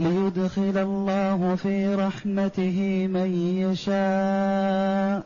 [0.00, 5.22] ليدخل الله في رحمته من يشاء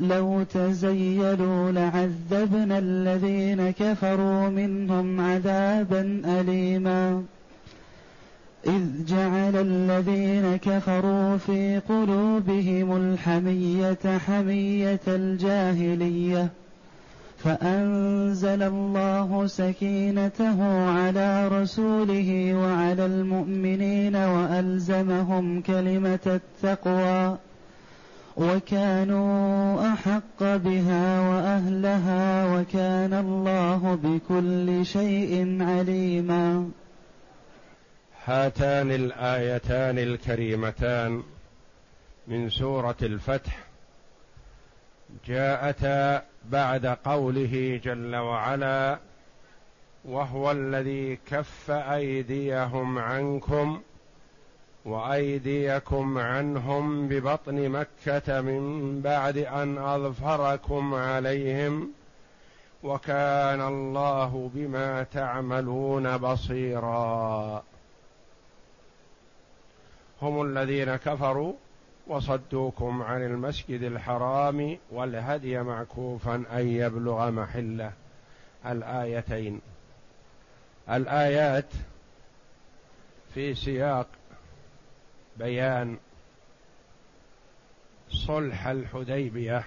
[0.00, 7.22] لو تزيلوا لعذبنا الذين كفروا منهم عذابا أليما
[8.66, 16.48] إذ جعل الذين كفروا في قلوبهم الحمية حمية الجاهليه
[17.46, 26.26] فأنزل الله سكينته على رسوله وعلى المؤمنين وألزمهم كلمة
[26.64, 27.38] التقوى
[28.36, 36.70] وكانوا أحق بها وأهلها وكان الله بكل شيء عليما
[38.24, 41.22] هاتان الآيتان الكريمتان
[42.28, 43.65] من سورة الفتح
[45.26, 48.98] جاءتا بعد قوله جل وعلا
[50.04, 53.80] وهو الذي كف ايديهم عنكم
[54.84, 61.90] وايديكم عنهم ببطن مكه من بعد ان اظفركم عليهم
[62.82, 67.62] وكان الله بما تعملون بصيرا
[70.22, 71.52] هم الذين كفروا
[72.06, 77.92] وصدوكم عن المسجد الحرام والهدي معكوفا ان يبلغ محله
[78.66, 79.60] الايتين
[80.90, 81.68] الايات
[83.34, 84.06] في سياق
[85.36, 85.96] بيان
[88.26, 89.64] صلح الحديبيه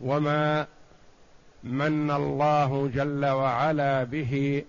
[0.00, 0.66] وما
[1.64, 4.64] من الله جل وعلا به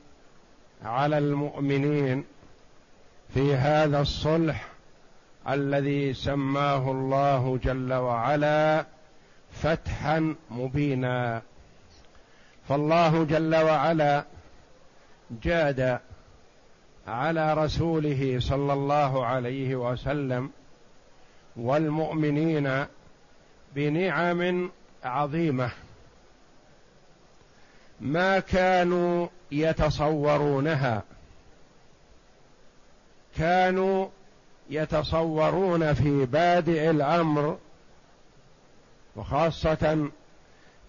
[0.83, 2.25] على المؤمنين
[3.33, 4.70] في هذا الصلح
[5.49, 8.85] الذي سماه الله جل وعلا
[9.51, 11.41] فتحا مبينا
[12.69, 14.23] فالله جل وعلا
[15.43, 15.99] جاد
[17.07, 20.51] على رسوله صلى الله عليه وسلم
[21.55, 22.85] والمؤمنين
[23.75, 24.71] بنعم
[25.03, 25.71] عظيمه
[28.01, 31.03] ما كانوا يتصورونها
[33.37, 34.07] كانوا
[34.71, 37.57] يتصورون في بادئ الامر
[39.15, 40.11] وخاصه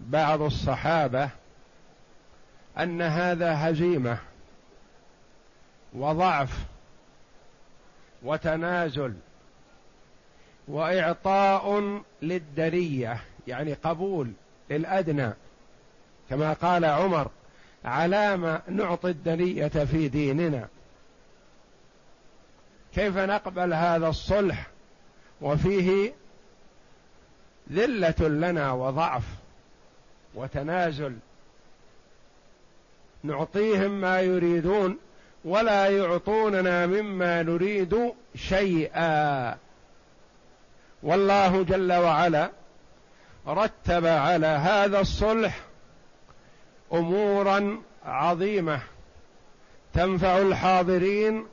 [0.00, 1.30] بعض الصحابه
[2.78, 4.18] ان هذا هزيمه
[5.94, 6.58] وضعف
[8.22, 9.14] وتنازل
[10.68, 11.82] واعطاء
[12.22, 14.32] للدريه يعني قبول
[14.70, 15.32] للادنى
[16.30, 17.30] كما قال عمر
[17.84, 20.68] علام نعطي الدريه في ديننا
[22.94, 24.66] كيف نقبل هذا الصلح
[25.40, 26.12] وفيه
[27.72, 29.22] ذله لنا وضعف
[30.34, 31.16] وتنازل
[33.22, 34.98] نعطيهم ما يريدون
[35.44, 39.56] ولا يعطوننا مما نريد شيئا
[41.02, 42.50] والله جل وعلا
[43.46, 45.60] رتب على هذا الصلح
[46.92, 48.80] امورا عظيمه
[49.94, 51.46] تنفع الحاضرين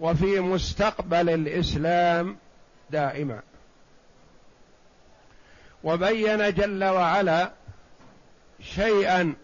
[0.00, 2.36] وفي مستقبل الاسلام
[2.90, 3.40] دائما
[5.84, 7.52] وبين جل وعلا
[8.60, 9.34] شيئا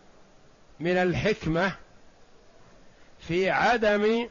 [0.81, 1.76] من الحكمه
[3.19, 4.28] في عدم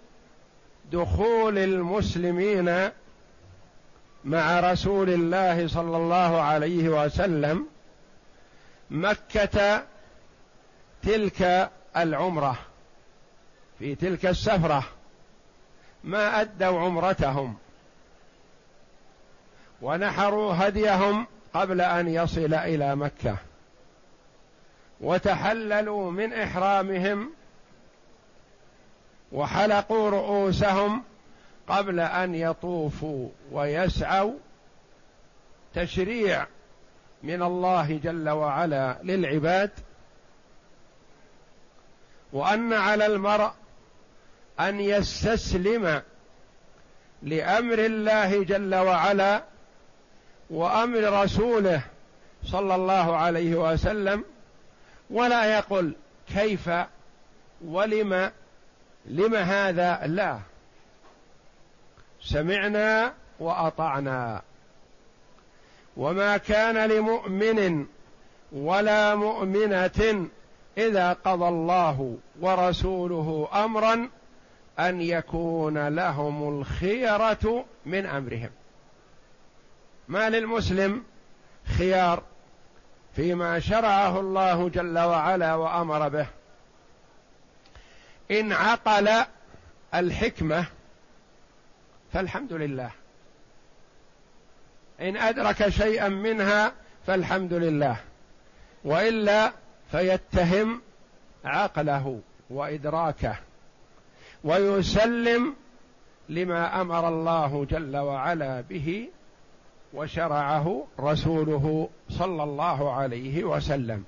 [0.91, 2.89] دخول المسلمين
[4.25, 7.67] مع رسول الله صلى الله عليه وسلم
[8.89, 9.83] مكه
[11.03, 12.57] تلك العمره
[13.79, 14.83] في تلك السفره
[16.03, 17.55] ما أدوا عمرتهم
[19.81, 23.37] ونحروا هديهم قبل أن يصل إلى مكة
[25.01, 27.33] وتحللوا من إحرامهم
[29.31, 31.03] وحلقوا رؤوسهم
[31.67, 34.33] قبل أن يطوفوا ويسعوا
[35.75, 36.45] تشريع
[37.23, 39.71] من الله جل وعلا للعباد
[42.33, 43.51] وأن على المرء
[44.59, 46.01] ان يستسلم
[47.23, 49.43] لامر الله جل وعلا
[50.49, 51.81] وامر رسوله
[52.45, 54.23] صلى الله عليه وسلم
[55.09, 55.95] ولا يقل
[56.33, 56.69] كيف
[57.65, 58.31] ولم
[59.05, 60.39] لم هذا لا
[62.21, 64.41] سمعنا واطعنا
[65.97, 67.85] وما كان لمؤمن
[68.51, 70.27] ولا مؤمنه
[70.77, 74.09] اذا قضى الله ورسوله امرا
[74.79, 78.49] ان يكون لهم الخيره من امرهم
[80.07, 81.03] ما للمسلم
[81.77, 82.23] خيار
[83.15, 86.27] فيما شرعه الله جل وعلا وامر به
[88.31, 89.09] ان عقل
[89.93, 90.65] الحكمه
[92.13, 92.91] فالحمد لله
[95.01, 96.73] ان ادرك شيئا منها
[97.07, 97.99] فالحمد لله
[98.83, 99.53] والا
[99.91, 100.81] فيتهم
[101.45, 103.35] عقله وادراكه
[104.43, 105.55] ويسلم
[106.29, 109.09] لما امر الله جل وعلا به
[109.93, 114.03] وشرعه رسوله صلى الله عليه وسلم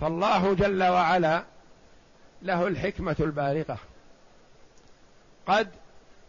[0.00, 1.44] فالله جل وعلا
[2.42, 3.78] له الحكمه البالغه
[5.46, 5.68] قد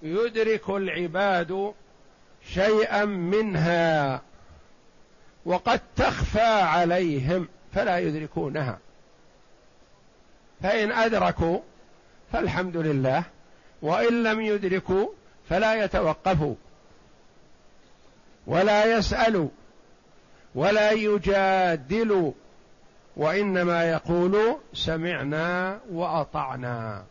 [0.04, 1.74] يدرك العباد
[2.48, 4.22] شيئا منها
[5.46, 8.80] وقد تخفى عليهم فلا يدركونها
[10.63, 11.59] فإن أدركوا
[12.31, 13.23] فالحمد لله
[13.81, 15.07] وإن لم يدركوا
[15.50, 16.56] فلا يتوقفوا
[18.47, 19.50] ولا يسألوا
[20.56, 22.31] ولا يجادلوا
[23.17, 27.03] وإنما يقولوا سمعنا وأطعنا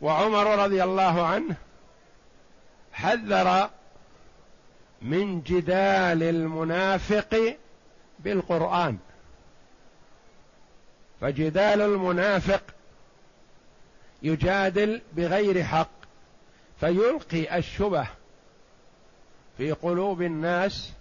[0.00, 1.54] وعمر رضي الله عنه
[2.92, 3.70] حذر
[5.02, 7.56] من جدال المنافق
[8.18, 8.98] بالقرآن
[11.20, 12.62] فجدال المنافق
[14.22, 15.90] يجادل بغير حق
[16.80, 18.08] فيلقي الشبه
[19.58, 20.92] في قلوب الناس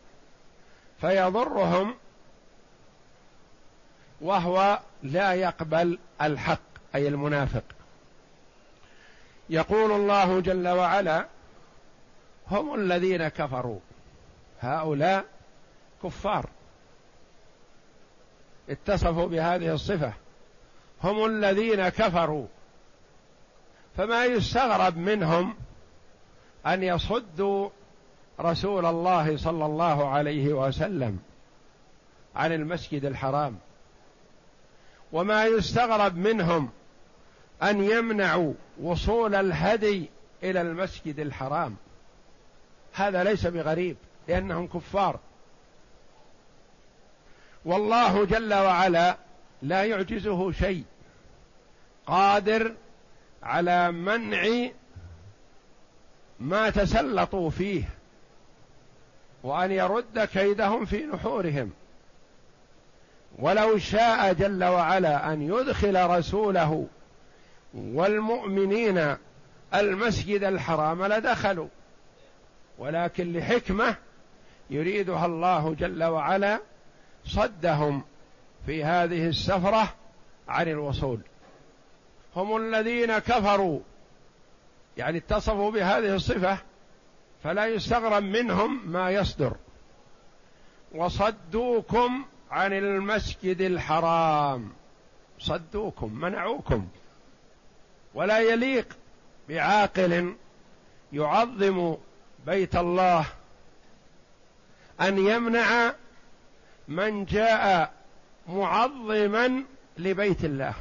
[1.01, 1.95] فيضرهم
[4.21, 6.59] وهو لا يقبل الحق
[6.95, 7.63] اي المنافق
[9.49, 11.27] يقول الله جل وعلا
[12.47, 13.79] هم الذين كفروا
[14.61, 15.25] هؤلاء
[16.03, 16.49] كفار
[18.69, 20.13] اتصفوا بهذه الصفه
[21.03, 22.45] هم الذين كفروا
[23.97, 25.55] فما يستغرب منهم
[26.67, 27.69] ان يصدوا
[28.39, 31.19] رسول الله صلى الله عليه وسلم
[32.35, 33.57] عن المسجد الحرام
[35.11, 36.69] وما يستغرب منهم
[37.63, 40.09] ان يمنعوا وصول الهدي
[40.43, 41.75] الى المسجد الحرام
[42.93, 45.19] هذا ليس بغريب لانهم كفار
[47.65, 49.17] والله جل وعلا
[49.61, 50.83] لا يعجزه شيء
[52.07, 52.73] قادر
[53.43, 54.47] على منع
[56.39, 57.83] ما تسلطوا فيه
[59.43, 61.71] وان يرد كيدهم في نحورهم
[63.37, 66.87] ولو شاء جل وعلا ان يدخل رسوله
[67.73, 69.15] والمؤمنين
[69.73, 71.67] المسجد الحرام لدخلوا
[72.77, 73.95] ولكن لحكمه
[74.69, 76.59] يريدها الله جل وعلا
[77.25, 78.03] صدهم
[78.65, 79.93] في هذه السفره
[80.49, 81.19] عن الوصول
[82.35, 83.79] هم الذين كفروا
[84.97, 86.57] يعني اتصفوا بهذه الصفه
[87.43, 89.53] فلا يستغرب منهم ما يصدر
[90.91, 94.69] وصدوكم عن المسجد الحرام
[95.39, 96.87] صدوكم منعوكم
[98.13, 98.97] ولا يليق
[99.49, 100.35] بعاقل
[101.13, 101.95] يعظم
[102.45, 103.25] بيت الله
[105.01, 105.91] ان يمنع
[106.89, 107.93] من جاء
[108.47, 109.63] معظما
[109.97, 110.73] لبيت الله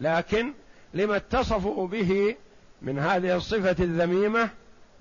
[0.00, 0.52] لكن
[0.94, 2.36] لما اتصفوا به
[2.82, 4.50] من هذه الصفه الذميمه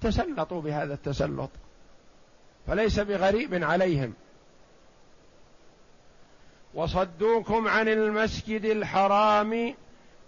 [0.01, 1.49] تسلطوا بهذا التسلط
[2.67, 4.13] فليس بغريب عليهم
[6.73, 9.73] وصدوكم عن المسجد الحرام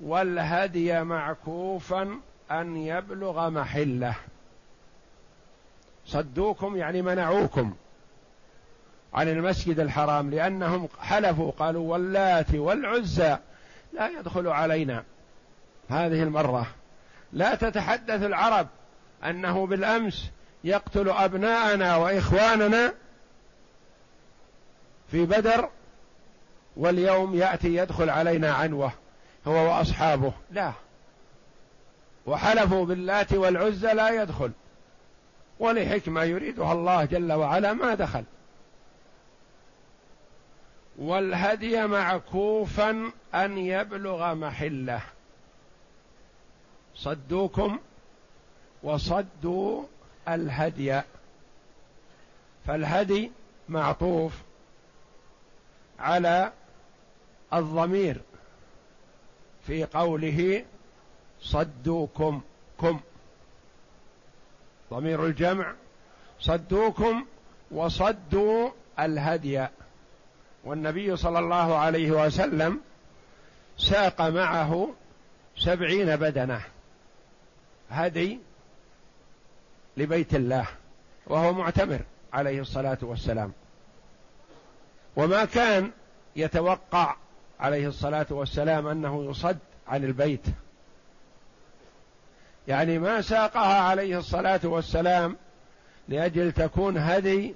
[0.01, 2.15] والهدي معكوفا
[2.51, 4.15] ان يبلغ محله
[6.05, 7.73] صدوكم يعني منعوكم
[9.13, 13.37] عن المسجد الحرام لأنهم حلفوا قالوا واللات والعزى
[13.93, 15.03] لا يدخل علينا
[15.89, 16.67] هذه المرة
[17.33, 18.67] لا تتحدث العرب
[19.25, 20.29] أنه بالأمس
[20.63, 22.93] يقتل أبناءنا وإخواننا
[25.11, 25.69] في بدر
[26.77, 28.91] واليوم يأتي يدخل علينا عنوة
[29.47, 30.71] هو وأصحابه لا
[32.25, 34.51] وحلفوا باللات والعزى لا يدخل
[35.59, 38.23] ولحكمة يريدها الله جل وعلا ما دخل
[40.99, 45.01] والهدي معكوفا ان يبلغ محله
[46.95, 47.79] صدوكم
[48.83, 49.83] وصدوا
[50.27, 51.01] الهدي
[52.67, 53.31] فالهدي
[53.69, 54.33] معطوف
[55.99, 56.51] على
[57.53, 58.21] الضمير
[59.67, 60.65] في قوله
[61.41, 62.41] صدوكم
[62.81, 62.99] كم
[64.93, 65.73] ضمير الجمع
[66.39, 67.25] صدوكم
[67.71, 69.67] وصدوا الهدي
[70.63, 72.79] والنبي صلى الله عليه وسلم
[73.77, 74.89] ساق معه
[75.57, 76.61] سبعين بدنه
[77.91, 78.39] هدي
[79.97, 80.67] لبيت الله
[81.27, 81.99] وهو معتمر
[82.33, 83.51] عليه الصلاه والسلام
[85.15, 85.91] وما كان
[86.35, 87.15] يتوقع
[87.59, 90.45] عليه الصلاه والسلام انه يصد عن البيت
[92.67, 95.35] يعني ما ساقها عليه الصلاه والسلام
[96.07, 97.55] لاجل تكون هدي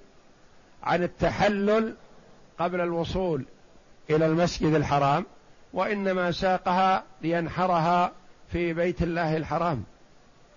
[0.83, 1.95] عن التحلل
[2.59, 3.45] قبل الوصول
[4.09, 5.25] الى المسجد الحرام
[5.73, 8.11] وانما ساقها لينحرها
[8.51, 9.83] في بيت الله الحرام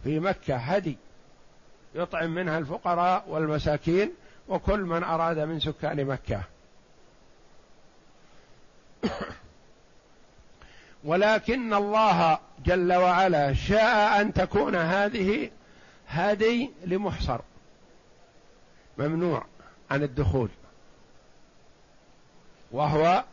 [0.04, 0.96] في مكه هدي
[1.94, 4.12] يطعم منها الفقراء والمساكين
[4.48, 6.42] وكل من اراد من سكان مكه
[11.04, 15.50] ولكن الله جل وعلا شاء ان تكون هذه
[16.08, 17.38] هدي لمحصر
[18.98, 19.44] ممنوع
[19.90, 20.48] عن الدخول
[22.76, 23.25] وهو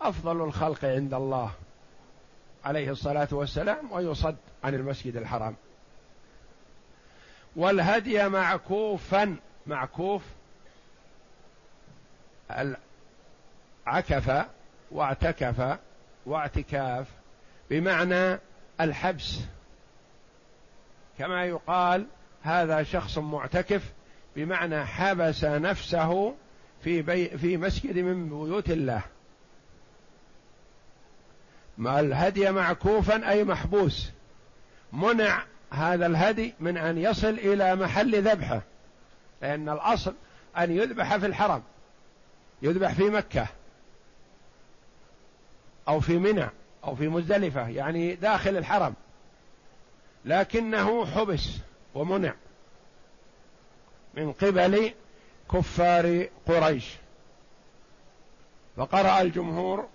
[0.00, 1.50] افضل الخلق عند الله
[2.64, 5.56] عليه الصلاه والسلام ويصد عن المسجد الحرام
[7.56, 10.22] والهدي معكوفا معكوف
[13.86, 14.46] عكف
[14.90, 15.78] واعتكف
[16.26, 17.06] واعتكاف
[17.70, 18.38] بمعنى
[18.80, 19.36] الحبس
[21.18, 22.06] كما يقال
[22.42, 23.82] هذا شخص معتكف
[24.36, 26.34] بمعنى حبس نفسه
[26.84, 29.00] في, بي في مسجد من بيوت الله
[31.78, 34.10] ما الهدي معكوفا أي محبوس
[34.92, 38.60] منع هذا الهدي من أن يصل إلى محل ذبحه
[39.42, 40.14] لأن الأصل
[40.58, 41.62] أن يذبح في الحرم
[42.62, 43.46] يذبح في مكة
[45.88, 46.46] أو في منى
[46.84, 48.94] أو في مزدلفة يعني داخل الحرم
[50.24, 51.48] لكنه حبس
[51.94, 52.34] ومنع
[54.16, 54.92] من قبل
[55.52, 56.84] كفار قريش
[58.76, 59.88] فقرأ الجمهور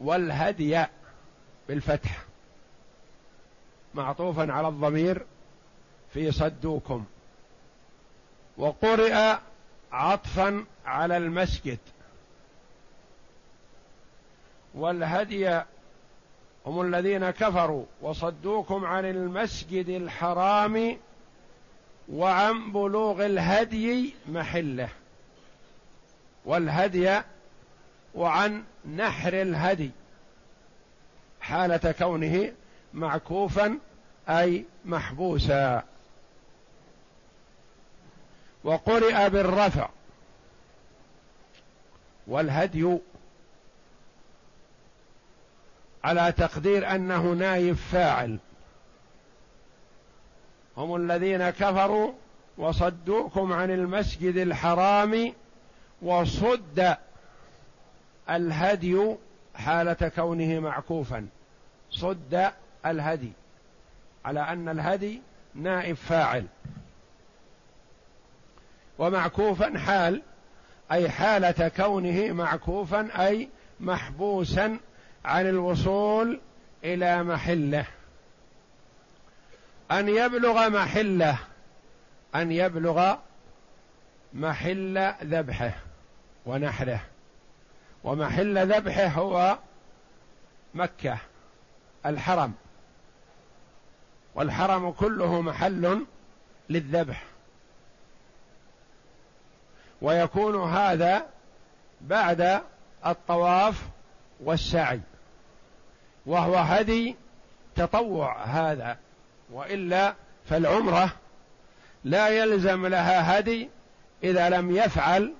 [0.00, 0.84] والهدي
[1.68, 2.18] بالفتح
[3.94, 5.26] معطوفا على الضمير
[6.12, 7.04] في صدوكم
[8.56, 9.36] وقرئ
[9.92, 11.78] عطفا على المسجد
[14.74, 15.60] والهدي
[16.66, 20.98] هم الذين كفروا وصدوكم عن المسجد الحرام
[22.08, 24.88] وعن بلوغ الهدي محله
[26.44, 27.20] والهدي
[28.14, 28.64] وعن
[28.96, 29.90] نحر الهدي
[31.40, 32.52] حالة كونه
[32.94, 33.78] معكوفا
[34.28, 35.82] أي محبوسا
[38.64, 39.88] وقرئ بالرفع
[42.26, 42.98] والهدي
[46.04, 48.38] على تقدير أنه نايب فاعل
[50.76, 52.12] هم الذين كفروا
[52.58, 55.32] وصدوكم عن المسجد الحرام
[56.02, 56.96] وصد
[58.30, 59.16] الهدي
[59.54, 61.26] حالة كونه معكوفا
[61.90, 62.50] صد
[62.86, 63.32] الهدي
[64.24, 65.20] على أن الهدي
[65.54, 66.46] نائب فاعل
[68.98, 70.22] ومعكوفا حال
[70.92, 73.48] أي حالة كونه معكوفا أي
[73.80, 74.78] محبوسا
[75.24, 76.40] عن الوصول
[76.84, 77.86] إلى محله
[79.90, 81.38] أن يبلغ محله
[82.34, 83.16] أن يبلغ
[84.32, 85.72] محل ذبحه
[86.46, 87.00] ونحره
[88.04, 89.58] ومحل ذبحه هو
[90.74, 91.18] مكة
[92.06, 92.52] الحرم
[94.34, 96.06] والحرم كله محل
[96.70, 97.24] للذبح
[100.02, 101.26] ويكون هذا
[102.00, 102.60] بعد
[103.06, 103.82] الطواف
[104.40, 105.00] والسعي
[106.26, 107.16] وهو هدي
[107.76, 108.98] تطوع هذا
[109.54, 110.14] والا
[110.48, 111.12] فالعمره
[112.04, 113.68] لا يلزم لها هدي
[114.24, 115.34] اذا لم يفعل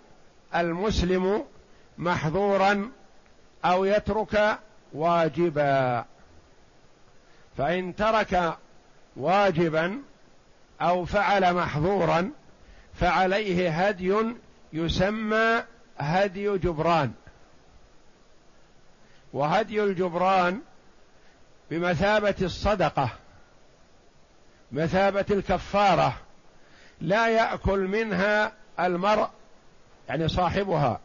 [0.55, 1.45] المسلم
[1.99, 2.91] محظورا
[3.65, 4.59] او يترك
[4.93, 6.05] واجبا
[7.59, 8.57] فان ترك
[9.17, 9.99] واجبا
[10.81, 12.31] او فعل محظورا
[12.95, 14.15] فعليه هدي
[14.73, 15.63] يسمى
[15.99, 17.13] هدي جبران
[19.33, 20.61] وهدي الجبران
[21.71, 23.11] بمثابه الصدقه
[24.75, 26.19] مثابة الكفارة
[27.01, 29.29] لا يأكل منها المرء
[30.09, 31.01] يعني صاحبها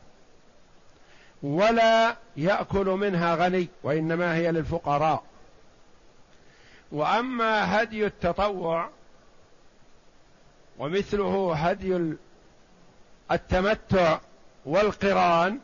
[1.43, 5.23] ولا يأكل منها غني وإنما هي للفقراء
[6.91, 8.89] وأما هدي التطوع
[10.79, 12.13] ومثله هدي
[13.31, 14.19] التمتع
[14.65, 15.59] والقران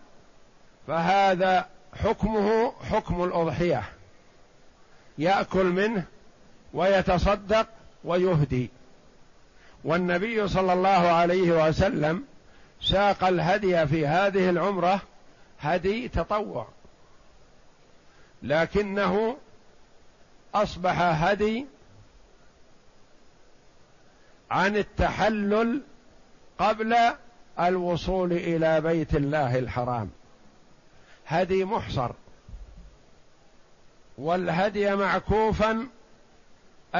[0.88, 1.66] فهذا
[2.04, 3.84] حكمه حكم الأضحية
[5.18, 6.06] يأكل منه
[6.74, 7.68] ويتصدق
[8.06, 8.70] ويهدي
[9.84, 12.24] والنبي صلى الله عليه وسلم
[12.82, 15.02] ساق الهدي في هذه العمره
[15.60, 16.68] هدي تطوع
[18.44, 19.38] لكنه
[20.56, 21.66] اصبح هدي
[24.52, 25.82] عن التحلل
[26.60, 26.96] قبل
[27.60, 30.10] الوصول الى بيت الله الحرام
[31.28, 32.12] هدي محصر
[34.18, 35.88] والهدي معكوفا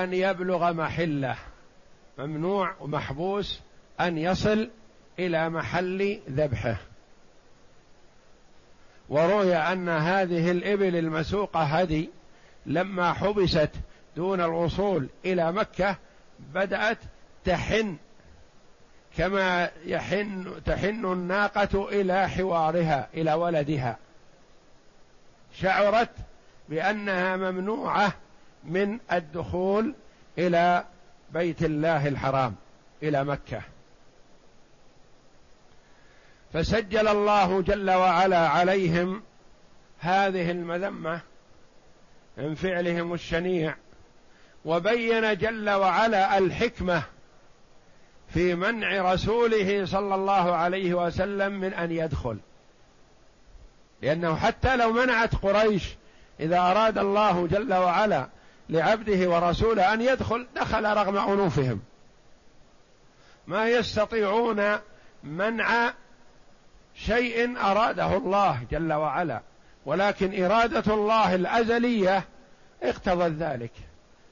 [0.04, 1.36] أن يبلغ محله
[2.18, 3.60] ممنوع ومحبوس
[4.02, 4.70] أن يصل
[5.20, 6.78] إلى محل ذبحه
[9.10, 12.10] وروي أن هذه الإبل المسوقة هدي
[12.66, 13.70] لما حبست
[14.16, 15.98] دون الوصول إلى مكة
[16.40, 16.98] بدأت
[17.46, 17.98] تحن
[19.18, 23.98] كما يحن تحن الناقة إلى حوارها إلى ولدها
[25.60, 26.10] شعرت
[26.70, 28.12] بأنها ممنوعة
[28.66, 29.94] من الدخول
[30.38, 30.86] الى
[31.34, 32.56] بيت الله الحرام
[33.04, 33.62] الى مكه
[36.54, 39.22] فسجل الله جل وعلا عليهم
[40.00, 41.22] هذه المذمه
[42.38, 43.76] من فعلهم الشنيع
[44.66, 47.04] وبين جل وعلا الحكمه
[48.34, 52.38] في منع رسوله صلى الله عليه وسلم من ان يدخل
[54.02, 55.86] لانه حتى لو منعت قريش
[56.40, 58.30] اذا اراد الله جل وعلا
[58.70, 61.82] لعبده ورسوله ان يدخل دخل رغم انوفهم
[63.48, 64.62] ما يستطيعون
[65.24, 65.94] منع
[66.96, 69.42] شيء اراده الله جل وعلا
[69.86, 72.24] ولكن اراده الله الازليه
[72.84, 73.72] اقتضت ذلك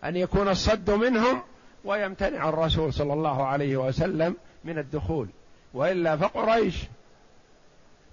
[0.04, 1.44] ان يكون الصد منهم
[1.84, 5.28] ويمتنع الرسول صلى الله عليه وسلم من الدخول
[5.74, 6.76] والا فقريش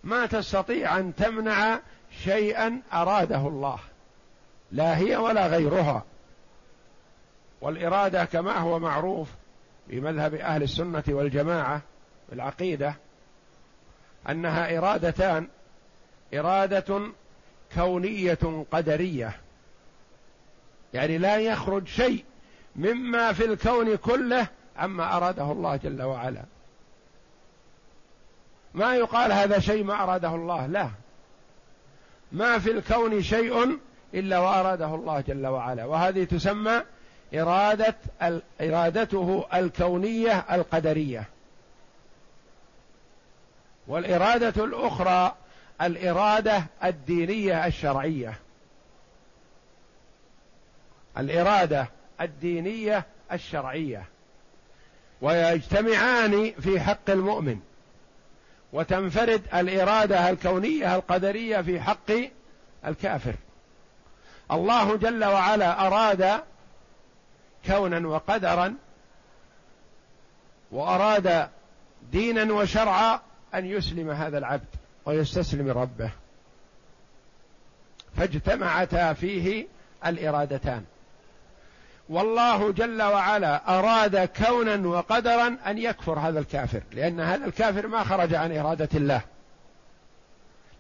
[0.05, 1.79] ما تستطيع ان تمنع
[2.25, 3.79] شيئا اراده الله
[4.73, 6.05] لا هي ولا غيرها
[7.61, 9.29] والإرادة كما هو معروف
[9.89, 11.81] في مذهب أهل السنة والجماعة
[12.33, 12.95] العقيدة
[14.29, 15.49] أنها إرادتان
[16.35, 17.03] إرادة
[17.75, 19.33] كونية قدرية
[20.95, 22.25] يعني لا يخرج شيء
[22.77, 24.47] مما في الكون كله
[24.77, 26.43] عما أراده الله جل وعلا
[28.75, 30.91] ما يقال هذا شيء ما أراده الله لا
[32.33, 33.79] ما في الكون شيء
[34.15, 36.83] إلا وأراده الله جل وعلا وهذه تسمى
[37.35, 37.95] إرادة
[38.61, 41.25] إرادته الكونية القدرية
[43.89, 45.35] والإرادة الأخرى
[45.83, 48.39] الإرادة الدينية الشرعية
[51.19, 51.89] الإرادة
[52.21, 54.05] الدينية الشرعية
[55.23, 57.61] ويجتمعان في حق المؤمن
[58.73, 62.11] وتنفرد الإرادة الكونية القدرية في حق
[62.87, 63.35] الكافر
[64.53, 66.41] الله جل وعلا أراد
[67.67, 68.75] كونا وقدرا
[70.73, 71.49] واراد
[72.13, 73.21] دينا وشرعا
[73.55, 74.67] ان يسلم هذا العبد
[75.07, 76.11] ويستسلم ربه
[78.17, 79.67] فاجتمعتا فيه
[80.07, 80.85] الارادتان
[82.09, 88.35] والله جل وعلا اراد كونا وقدرا ان يكفر هذا الكافر لان هذا الكافر ما خرج
[88.35, 89.21] عن اراده الله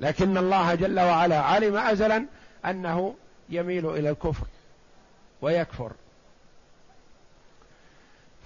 [0.01, 2.27] لكن الله جل وعلا علم ازلا
[2.67, 3.15] انه
[3.49, 4.47] يميل الى الكفر
[5.43, 5.93] ويكفر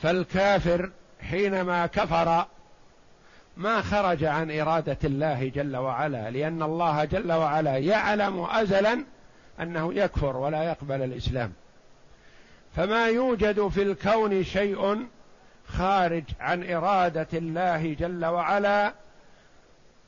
[0.05, 0.91] فالكافر
[1.31, 2.47] حينما كفر
[3.57, 9.05] ما خرج عن اراده الله جل وعلا لان الله جل وعلا يعلم ازلا
[9.61, 11.53] انه يكفر ولا يقبل الاسلام
[12.77, 15.07] فما يوجد في الكون شيء
[15.69, 18.93] خارج عن اراده الله جل وعلا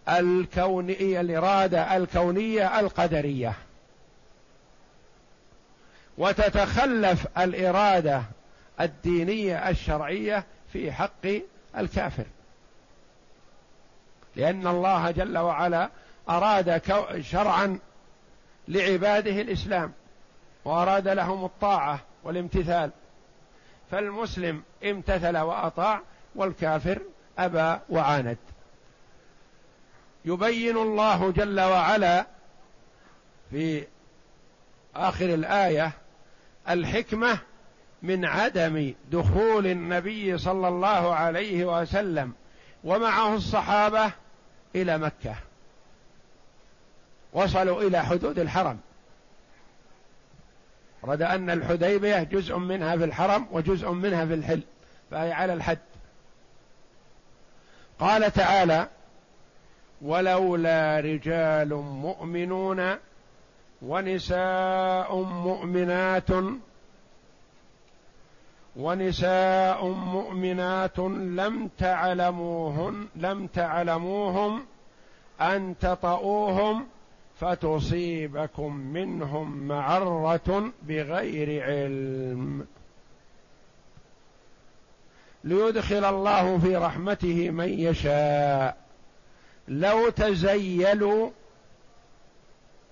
[0.09, 3.53] الكونية الاراده الكونيه القدريه
[6.19, 8.23] وتتخلف الاراده
[8.81, 11.27] الدينيه الشرعيه في حق
[11.77, 12.25] الكافر
[14.37, 15.91] لان الله جل وعلا
[16.29, 16.83] اراد
[17.21, 17.79] شرعا
[18.69, 19.93] لعباده الاسلام
[20.65, 22.91] واراد لهم الطاعه والامتثال
[23.91, 26.01] فالمسلم امتثل واطاع
[26.35, 27.03] والكافر
[27.39, 28.39] ابى وعاند
[30.25, 32.27] يبين الله جل وعلا
[33.51, 33.87] في
[34.97, 35.93] اخر الايه
[36.69, 37.39] الحكمه
[38.03, 42.33] من عدم دخول النبي صلى الله عليه وسلم
[42.85, 44.13] ومعه الصحابه
[44.75, 45.35] الى مكه
[47.33, 48.79] وصلوا الى حدود الحرم
[51.05, 54.63] رد ان الحديبيه جزء منها في الحرم وجزء منها في الحل
[55.11, 55.79] فهي على الحد
[57.99, 58.89] قال تعالى
[60.03, 62.95] ولولا رجال مؤمنون
[63.83, 66.31] ونساء مؤمنات
[68.79, 74.63] ونساء مؤمنات لم تعلموهن لم تعلموهم
[75.41, 76.87] أن تطؤوهم
[77.41, 82.67] فتصيبكم منهم معرة بغير علم
[85.45, 88.77] ليدخل الله في رحمته من يشاء
[89.69, 91.31] لو تزيلوا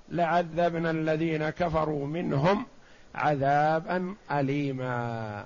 [0.08, 2.66] لعذبنا الذين كفروا منهم
[3.14, 5.44] عذابا أليما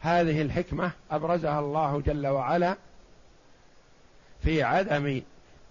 [0.00, 2.76] هذه الحكمه ابرزها الله جل وعلا
[4.42, 5.22] في عدم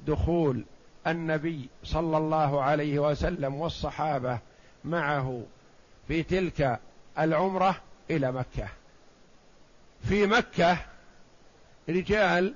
[0.08, 0.64] دخول
[1.08, 4.40] النبي صلى الله عليه وسلم والصحابه
[4.86, 5.44] معه
[6.08, 6.80] في تلك
[7.20, 8.68] العمره الى مكه
[10.04, 10.78] في مكه
[11.90, 12.54] رجال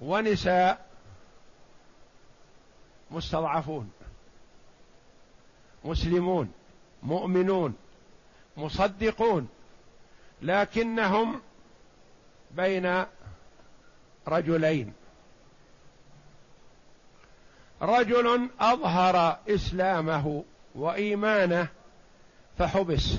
[0.00, 0.86] ونساء
[3.10, 3.90] مستضعفون
[5.84, 6.52] مسلمون
[7.02, 7.74] مؤمنون
[8.56, 9.48] مصدقون
[10.42, 11.40] لكنهم
[12.50, 13.04] بين
[14.28, 14.92] رجلين
[17.82, 21.66] رجل اظهر اسلامه وايمانه
[22.58, 23.14] فحبس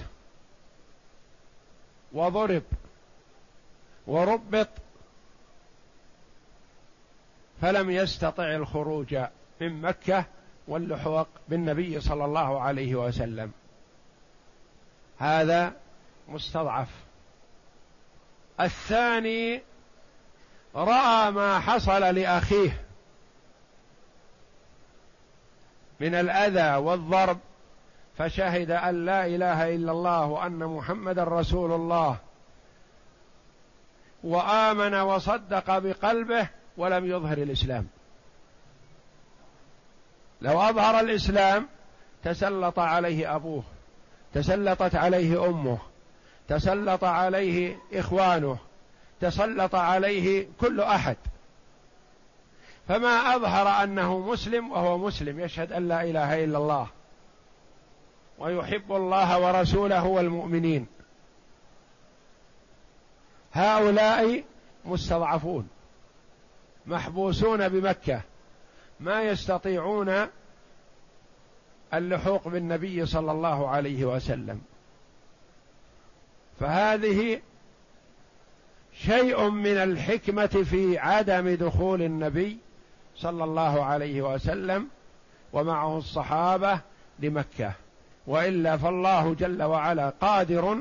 [2.13, 2.63] وضرب
[4.07, 4.69] وربط
[7.61, 9.17] فلم يستطع الخروج
[9.61, 10.25] من مكه
[10.67, 13.51] واللحوق بالنبي صلى الله عليه وسلم
[15.19, 15.73] هذا
[16.29, 16.89] مستضعف
[18.61, 19.61] الثاني
[20.75, 22.81] راى ما حصل لاخيه
[25.99, 27.37] من الاذى والضرب
[28.17, 32.17] فشهد ان لا اله الا الله وان محمدا رسول الله
[34.23, 37.87] وامن وصدق بقلبه ولم يظهر الاسلام
[40.41, 41.67] لو اظهر الاسلام
[42.23, 43.63] تسلط عليه ابوه
[44.33, 45.77] تسلطت عليه امه
[46.47, 48.57] تسلط عليه اخوانه
[49.21, 51.17] تسلط عليه كل احد
[52.87, 56.87] فما اظهر انه مسلم وهو مسلم يشهد ان لا اله الا الله
[58.39, 60.87] ويحب الله ورسوله والمؤمنين
[63.53, 64.43] هؤلاء
[64.85, 65.67] مستضعفون
[66.85, 68.21] محبوسون بمكه
[68.99, 70.13] ما يستطيعون
[71.93, 74.61] اللحوق بالنبي صلى الله عليه وسلم
[76.63, 77.41] فهذه
[78.93, 82.57] شيء من الحكمه في عدم دخول النبي
[83.15, 84.87] صلى الله عليه وسلم
[85.53, 86.79] ومعه الصحابه
[87.19, 87.73] لمكه
[88.27, 90.77] والا فالله جل وعلا قادر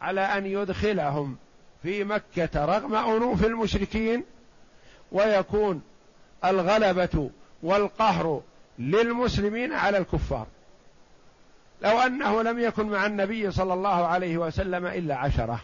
[0.00, 1.36] على ان يدخلهم
[1.82, 4.24] في مكه رغم انوف المشركين
[5.12, 5.82] ويكون
[6.44, 7.30] الغلبه
[7.62, 8.40] والقهر
[8.78, 10.46] للمسلمين على الكفار
[11.82, 15.60] لو أنه لم يكن مع النبي صلى الله عليه وسلم إلا عشرة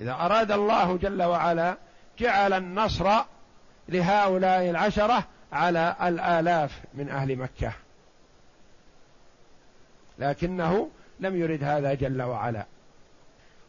[0.00, 1.76] إذا أراد الله جل وعلا
[2.18, 3.10] جعل النصر
[3.88, 7.72] لهؤلاء العشرة على الآلاف من أهل مكة
[10.18, 12.66] لكنه لم يرد هذا جل وعلا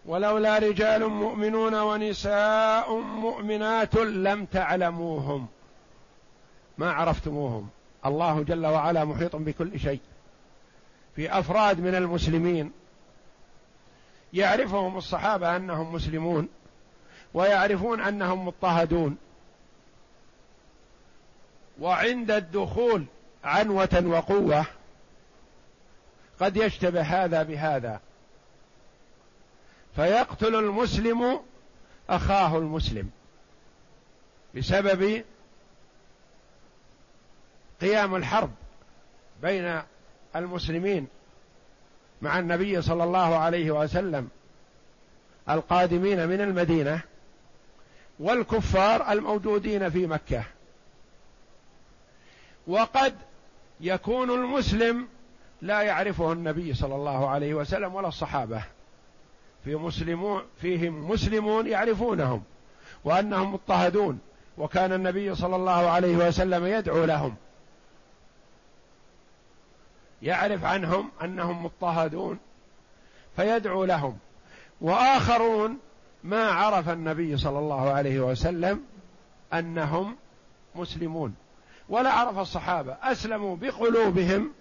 [0.06, 5.48] ولولا رجال مؤمنون ونساء مؤمنات لم تعلموهم
[6.78, 7.70] ما عرفتموهم
[8.06, 10.00] الله جل وعلا محيط بكل شيء
[11.16, 12.72] في افراد من المسلمين
[14.34, 16.48] يعرفهم الصحابه انهم مسلمون
[17.34, 19.18] ويعرفون انهم مضطهدون
[21.80, 23.06] وعند الدخول
[23.44, 24.66] عنوه وقوه
[26.40, 28.00] قد يشتبه هذا بهذا
[29.96, 31.40] فيقتل المسلم
[32.10, 33.10] اخاه المسلم
[34.56, 35.24] بسبب
[37.82, 38.50] قيام الحرب
[39.42, 39.82] بين
[40.36, 41.08] المسلمين
[42.22, 44.30] مع النبي صلى الله عليه وسلم
[45.50, 47.02] القادمين من المدينه
[48.20, 50.44] والكفار الموجودين في مكه
[52.68, 53.16] وقد
[53.80, 55.08] يكون المسلم
[55.62, 58.64] لا يعرفه النبي صلى الله عليه وسلم ولا الصحابه
[59.66, 62.44] في مسلمون فيهم مسلمون يعرفونهم
[63.04, 64.20] وانهم مضطهدون
[64.58, 67.36] وكان النبي صلى الله عليه وسلم يدعو لهم
[70.22, 72.40] يعرف عنهم انهم مضطهدون
[73.36, 74.18] فيدعو لهم
[74.82, 75.78] واخرون
[76.24, 78.82] ما عرف النبي صلى الله عليه وسلم
[79.54, 80.16] انهم
[80.76, 81.36] مسلمون
[81.90, 84.52] ولا عرف الصحابه اسلموا بقلوبهم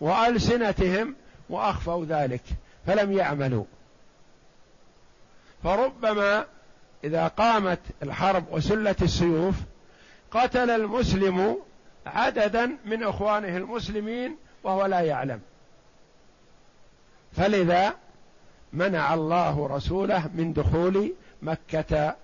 [0.00, 1.14] والسنتهم
[1.50, 2.42] واخفوا ذلك
[2.86, 3.64] فلم يعملوا
[5.64, 6.44] فربما
[7.04, 9.54] اذا قامت الحرب وسلت السيوف
[10.30, 11.56] قتل المسلم
[12.06, 15.40] عددا من اخوانه المسلمين وهو لا يعلم
[17.32, 17.94] فلذا
[18.72, 22.16] منع الله رسوله من دخول مكة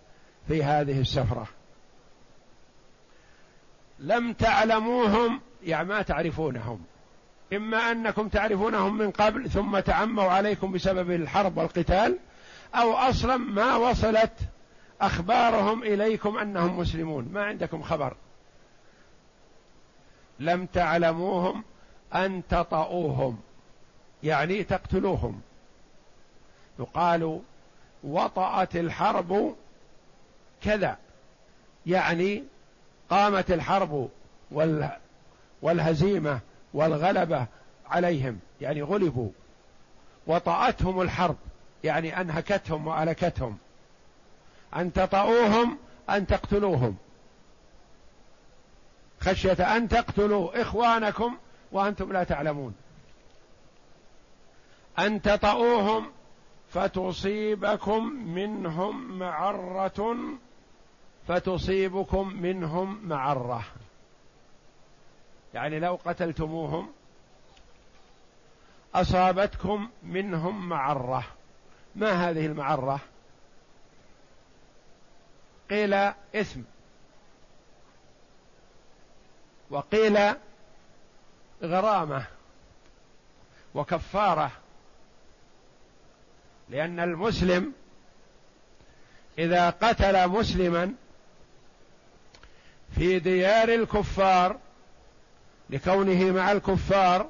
[0.49, 1.47] في هذه السفرة
[3.99, 6.83] لم تعلموهم يعني ما تعرفونهم
[7.53, 12.19] إما أنكم تعرفونهم من قبل ثم تعموا عليكم بسبب الحرب والقتال
[12.75, 14.33] أو أصلا ما وصلت
[15.01, 18.15] أخبارهم إليكم أنهم مسلمون ما عندكم خبر
[20.41, 21.65] لم تعلموهم
[22.15, 23.39] أن تطأوهم
[24.23, 25.41] يعني تقتلوهم
[26.79, 27.41] يقال
[28.05, 29.57] وطأت الحرب
[30.63, 30.99] كذا
[31.87, 32.45] يعني
[33.11, 34.09] قامت الحرب
[35.63, 36.41] والهزيمة
[36.75, 37.47] والغلبة
[37.89, 39.31] عليهم يعني غلبوا
[40.27, 41.37] وطأتهم الحرب
[41.85, 43.59] يعني أنهكتهم وألكتهم
[44.77, 45.79] أن تطأوهم
[46.11, 46.97] أن تقتلوهم
[49.21, 51.37] خشية أن تقتلوا إخوانكم
[51.73, 52.75] وأنتم لا تعلمون
[54.99, 56.13] أن تطؤوهم
[56.73, 60.15] فتصيبكم منهم معرة
[61.29, 63.65] فتصيبكم منهم معرة
[65.55, 66.93] يعني لو قتلتموهم
[68.95, 71.25] أصابتكم منهم معرة
[71.97, 73.01] ما هذه المعرة
[75.71, 75.95] قيل
[76.35, 76.61] إثم
[79.71, 80.19] وقيل
[81.63, 82.25] غرامه
[83.75, 84.51] وكفاره
[86.69, 87.73] لان المسلم
[89.39, 90.95] اذا قتل مسلما
[92.95, 94.59] في ديار الكفار
[95.71, 97.29] لكونه مع الكفار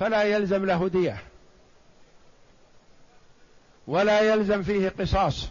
[0.00, 1.22] فلا يلزم له ديه
[3.86, 5.48] ولا يلزم فيه قصاص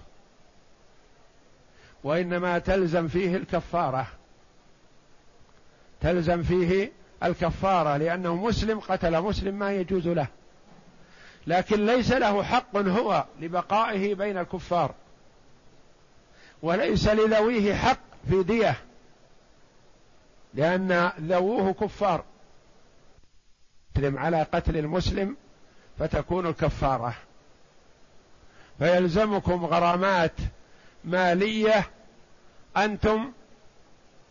[2.04, 4.08] وانما تلزم فيه الكفاره
[6.02, 6.92] تلزم فيه
[7.24, 10.28] الكفارة لأنه مسلم قتل مسلم ما يجوز له
[11.48, 14.94] لكن ليس له حق هو لبقائه بين الكفار
[16.62, 18.76] وليس لذويه حق في ديه
[20.54, 22.24] لأن ذووه كفار
[23.98, 25.38] يسلم على قتل المسلم
[26.00, 27.16] فتكون الكفارة
[28.80, 30.34] فيلزمكم غرامات
[31.04, 31.88] مالية
[32.78, 33.32] أنتم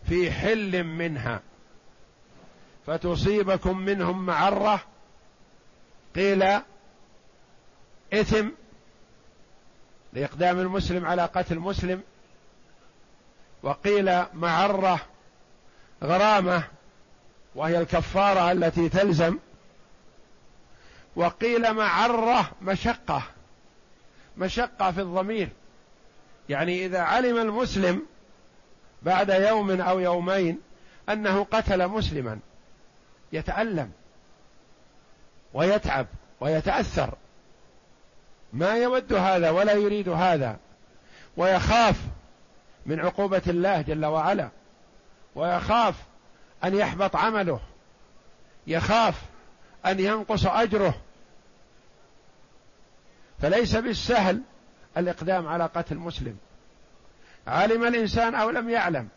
[0.09, 1.40] في حل منها
[2.88, 4.81] فتصيبكم منهم معره
[6.14, 6.44] قيل
[8.12, 8.48] اثم
[10.12, 12.01] لاقدام المسلم على قتل مسلم
[13.62, 15.01] وقيل معره
[16.05, 16.62] غرامه
[17.55, 19.38] وهي الكفاره التي تلزم
[21.16, 23.22] وقيل معره مشقه
[24.37, 25.48] مشقه في الضمير
[26.48, 28.03] يعني اذا علم المسلم
[29.03, 30.59] بعد يوم او يومين
[31.09, 32.38] انه قتل مسلما
[33.33, 33.91] يتألم
[35.55, 36.07] ويتعب
[36.41, 37.14] ويتأثر
[38.53, 40.57] ما يود هذا ولا يريد هذا
[41.37, 41.97] ويخاف
[42.87, 44.49] من عقوبة الله جل وعلا
[45.35, 45.95] ويخاف
[46.64, 47.61] أن يحبط عمله
[48.67, 49.23] يخاف
[49.87, 50.95] أن ينقص أجره
[53.41, 54.41] فليس بالسهل
[54.97, 56.37] الإقدام على قتل مسلم
[57.47, 59.09] علم الإنسان أو لم يعلم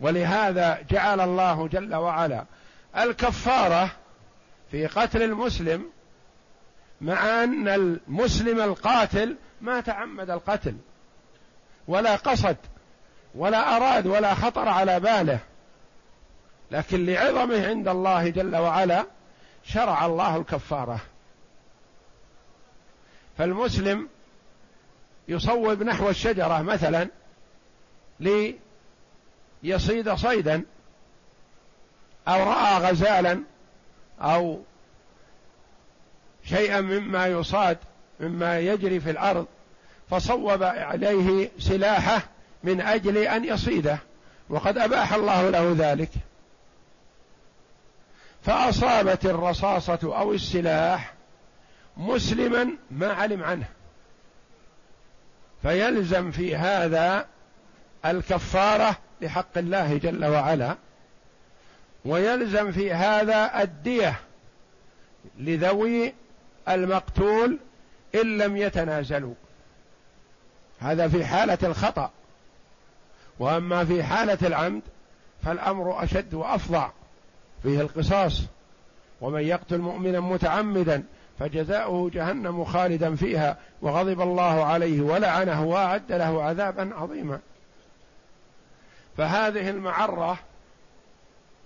[0.00, 2.44] ولهذا جعل الله جل وعلا
[2.96, 3.90] الكفاره
[4.70, 5.86] في قتل المسلم
[7.00, 10.76] مع ان المسلم القاتل ما تعمد القتل
[11.88, 12.56] ولا قصد
[13.34, 15.38] ولا اراد ولا خطر على باله
[16.70, 19.06] لكن لعظمه عند الله جل وعلا
[19.64, 21.00] شرع الله الكفاره
[23.38, 24.08] فالمسلم
[25.28, 27.08] يصوب نحو الشجره مثلا
[28.20, 28.56] لي
[29.62, 30.64] يصيد صيدا
[32.28, 33.42] أو رأى غزالا
[34.20, 34.60] أو
[36.44, 37.78] شيئا مما يصاد
[38.20, 39.46] مما يجري في الأرض
[40.10, 42.22] فصوب عليه سلاحه
[42.64, 43.98] من أجل أن يصيده
[44.48, 46.10] وقد أباح الله له ذلك
[48.42, 51.12] فأصابت الرصاصة أو السلاح
[51.96, 53.66] مسلما ما علم عنه
[55.62, 57.26] فيلزم في هذا
[58.04, 60.76] الكفارة لحق الله جل وعلا
[62.04, 64.20] ويلزم في هذا الدية
[65.38, 66.12] لذوي
[66.68, 67.58] المقتول
[68.14, 69.34] إن لم يتنازلوا
[70.80, 72.10] هذا في حالة الخطأ
[73.38, 74.82] وأما في حالة العمد
[75.44, 76.90] فالأمر أشد وأفظع
[77.62, 78.42] فيه القصاص
[79.20, 81.02] ومن يقتل مؤمنا متعمدا
[81.38, 87.40] فجزاؤه جهنم خالدا فيها وغضب الله عليه ولعنه واعد له عذابا عظيما
[89.16, 90.38] فهذه المعرة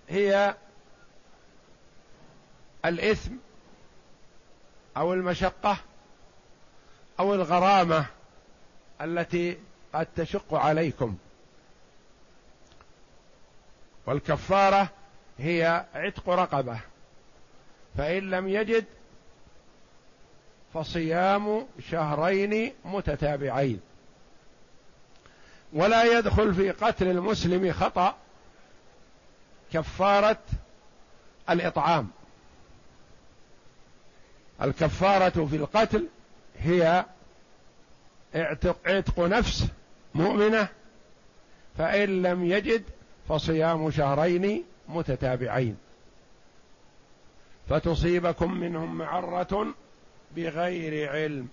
[0.08, 0.54] هي
[2.84, 3.32] الإثم
[4.96, 5.76] أو المشقة
[7.20, 8.06] أو الغرامة
[9.00, 9.58] التي
[9.94, 11.16] قد تشق عليكم
[14.06, 14.88] والكفارة
[15.38, 16.80] هي عتق رقبة
[17.98, 18.84] فإن لم يجد
[20.74, 23.80] فصيام شهرين متتابعين
[25.72, 28.16] ولا يدخل في قتل المسلم خطأ
[29.72, 30.38] كفارة
[31.50, 32.08] الإطعام
[34.62, 36.08] الكفارة في القتل
[36.58, 37.04] هي
[38.86, 39.66] اعتق نفس
[40.14, 40.68] مؤمنة
[41.78, 42.84] فإن لم يجد
[43.28, 45.76] فصيام شهرين متتابعين
[47.68, 49.66] فتصيبكم منهم معرة
[50.36, 51.48] بغير علم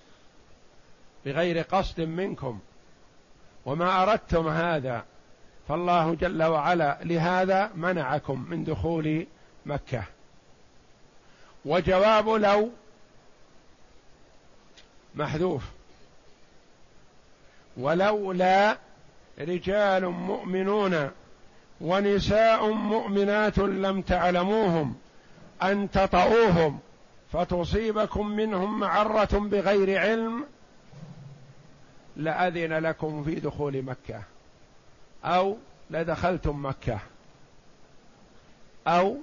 [1.25, 2.59] بغير قصد منكم
[3.67, 5.03] وما اردتم هذا
[5.69, 9.27] فالله جل وعلا لهذا منعكم من دخول
[9.65, 10.03] مكه
[11.65, 12.69] وجواب لو
[15.15, 15.63] محذوف
[17.77, 18.77] ولولا
[19.39, 21.11] رجال مؤمنون
[21.81, 24.95] ونساء مؤمنات لم تعلموهم
[25.63, 26.79] ان تطؤوهم
[27.33, 30.45] فتصيبكم منهم معره بغير علم
[32.17, 34.23] لأذن لكم في دخول مكة
[35.25, 35.57] أو
[35.91, 36.99] لدخلتم مكة
[38.87, 39.17] أو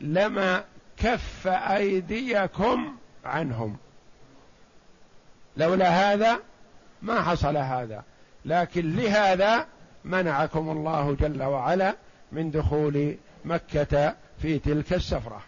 [0.00, 0.64] لما
[0.96, 3.76] كف أيديكم عنهم
[5.56, 6.38] لولا هذا
[7.02, 8.04] ما حصل هذا
[8.44, 9.66] لكن لهذا
[10.04, 11.94] منعكم الله جل وعلا
[12.32, 15.42] من دخول مكة في تلك السفرة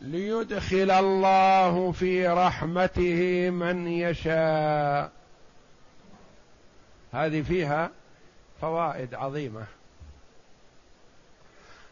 [0.00, 5.12] ليدخل الله في رحمته من يشاء
[7.12, 7.90] هذه فيها
[8.60, 9.64] فوائد عظيمه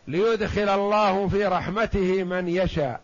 [0.06, 3.00] ليدخل الله في رحمته من يشاء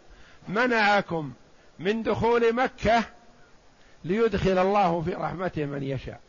[0.48, 1.32] منعكم
[1.78, 3.04] من دخول مكه
[4.04, 6.20] ليدخل الله في رحمته من يشاء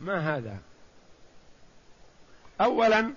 [0.00, 0.56] ما هذا
[2.60, 3.12] اولا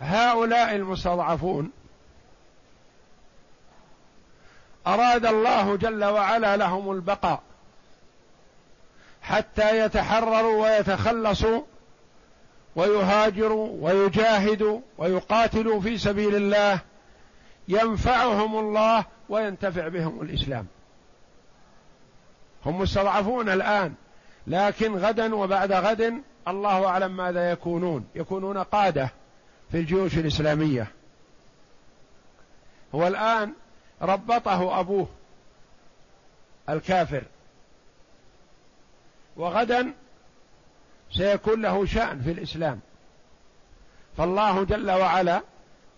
[0.00, 1.72] هؤلاء المستضعفون
[4.86, 7.42] اراد الله جل وعلا لهم البقاء
[9.22, 11.62] حتى يتحرروا ويتخلصوا
[12.76, 16.80] ويهاجروا ويجاهدوا ويقاتلوا في سبيل الله
[17.68, 20.66] ينفعهم الله وينتفع بهم الاسلام
[22.66, 23.94] هم مستضعفون الان
[24.46, 26.14] لكن غدا وبعد غد
[26.48, 29.10] الله اعلم ماذا يكونون يكونون قاده
[29.70, 30.86] في الجيوش الاسلاميه
[32.94, 33.52] هو الان
[34.02, 35.08] ربطه ابوه
[36.68, 37.22] الكافر
[39.36, 39.92] وغدا
[41.12, 42.80] سيكون له شأن في الإسلام
[44.16, 45.42] فالله جل وعلا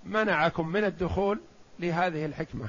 [0.05, 1.41] منعكم من الدخول
[1.81, 2.69] لهذه الحكمة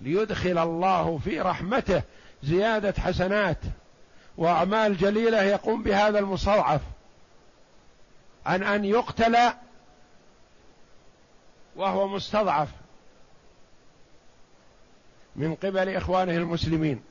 [0.00, 2.02] ليدخل الله في رحمته
[2.42, 3.58] زيادة حسنات
[4.36, 6.80] وأعمال جليلة يقوم بهذا المستضعف
[8.46, 9.36] عن أن يقتل
[11.76, 12.68] وهو مستضعف
[15.36, 17.02] من قبل إخوانه المسلمين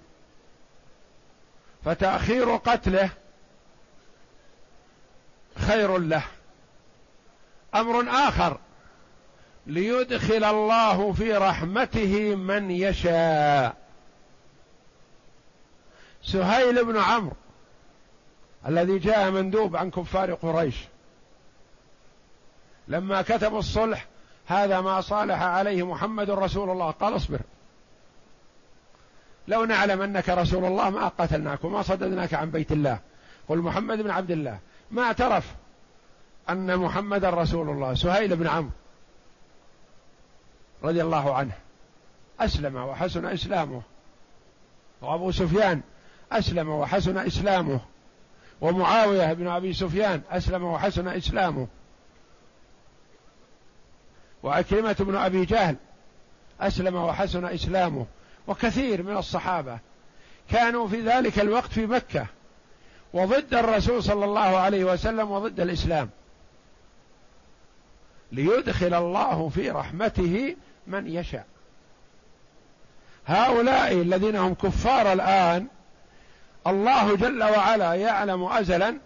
[1.90, 3.10] فتأخير قتله
[5.58, 6.24] خير له
[7.76, 8.58] امر اخر
[9.68, 13.76] ليدخل الله في رحمته من يشاء
[16.24, 17.36] سهيل بن عمرو
[18.68, 20.76] الذي جاء مندوب عن كفار قريش
[22.88, 24.06] لما كتبوا الصلح
[24.48, 27.40] هذا ما صالح عليه محمد رسول الله قال اصبر
[29.50, 33.00] لو نعلم انك رسول الله ما قتلناك وما صددناك عن بيت الله
[33.50, 34.60] قل محمد بن عبد الله
[34.92, 35.56] ما اعترف
[36.50, 38.72] ان محمد رسول الله سهيل بن عمرو
[40.84, 41.52] رضي الله عنه
[42.40, 43.82] اسلم وحسن اسلامه
[45.02, 45.82] وابو سفيان
[46.32, 47.80] اسلم وحسن اسلامه
[48.62, 51.68] ومعاويه بن ابي سفيان اسلم وحسن اسلامه
[54.44, 55.76] وعكرمه بن ابي جهل
[56.62, 58.06] اسلم وحسن اسلامه
[58.50, 59.80] وكثير من الصحابه
[60.52, 62.28] كانوا في ذلك الوقت في مكه
[63.14, 66.10] وضد الرسول صلى الله عليه وسلم وضد الاسلام
[68.32, 70.56] ليدخل الله في رحمته
[70.88, 71.46] من يشاء
[73.28, 75.68] هؤلاء الذين هم كفار الان
[76.68, 78.98] الله جل وعلا يعلم ازلا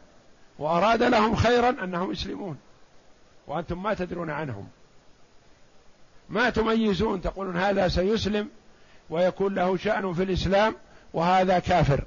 [0.59, 2.57] واراد لهم خيرا انهم يسلمون
[3.47, 4.67] وانتم ما تدرون عنهم
[6.29, 8.49] ما تميزون تقولون هذا سيسلم
[9.13, 10.75] ويكون له شأن في الإسلام
[11.13, 12.03] وهذا كافر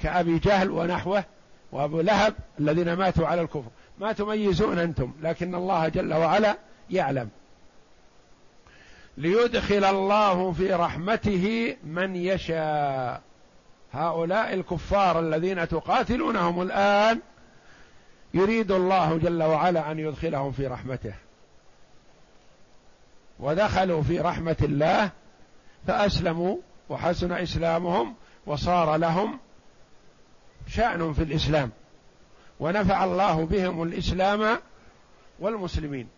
[0.00, 1.24] كأبي جهل ونحوه
[1.72, 3.70] وأبو لهب الذين ماتوا على الكفر
[4.00, 6.56] ما تميزون أنتم لكن الله جل وعلا
[6.90, 7.28] يعلم
[9.16, 13.22] ليدخل الله في رحمته من يشاء
[13.92, 17.20] هؤلاء الكفار الذين تقاتلونهم الآن
[18.34, 21.14] يريد الله جل وعلا أن يدخلهم في رحمته
[23.40, 25.10] ودخلوا في رحمة الله
[25.86, 26.56] فأسلموا
[26.88, 28.14] وحسن إسلامهم
[28.46, 29.38] وصار لهم
[30.68, 31.70] شأن في الإسلام
[32.60, 34.46] ونفع الله بهم الإسلام
[35.40, 36.08] والمسلمين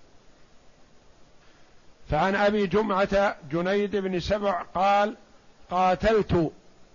[2.10, 5.14] فعن أبي جمعة جنيد بن سبع قال
[5.70, 6.50] قاتلت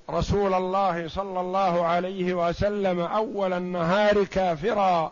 [0.10, 5.12] رسول الله صلى الله عليه وسلم أول النهار كافرا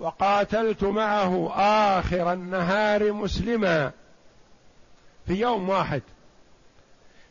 [0.00, 1.52] وقاتلت معه
[1.98, 3.92] آخر النهار مسلما
[5.26, 6.02] في يوم واحد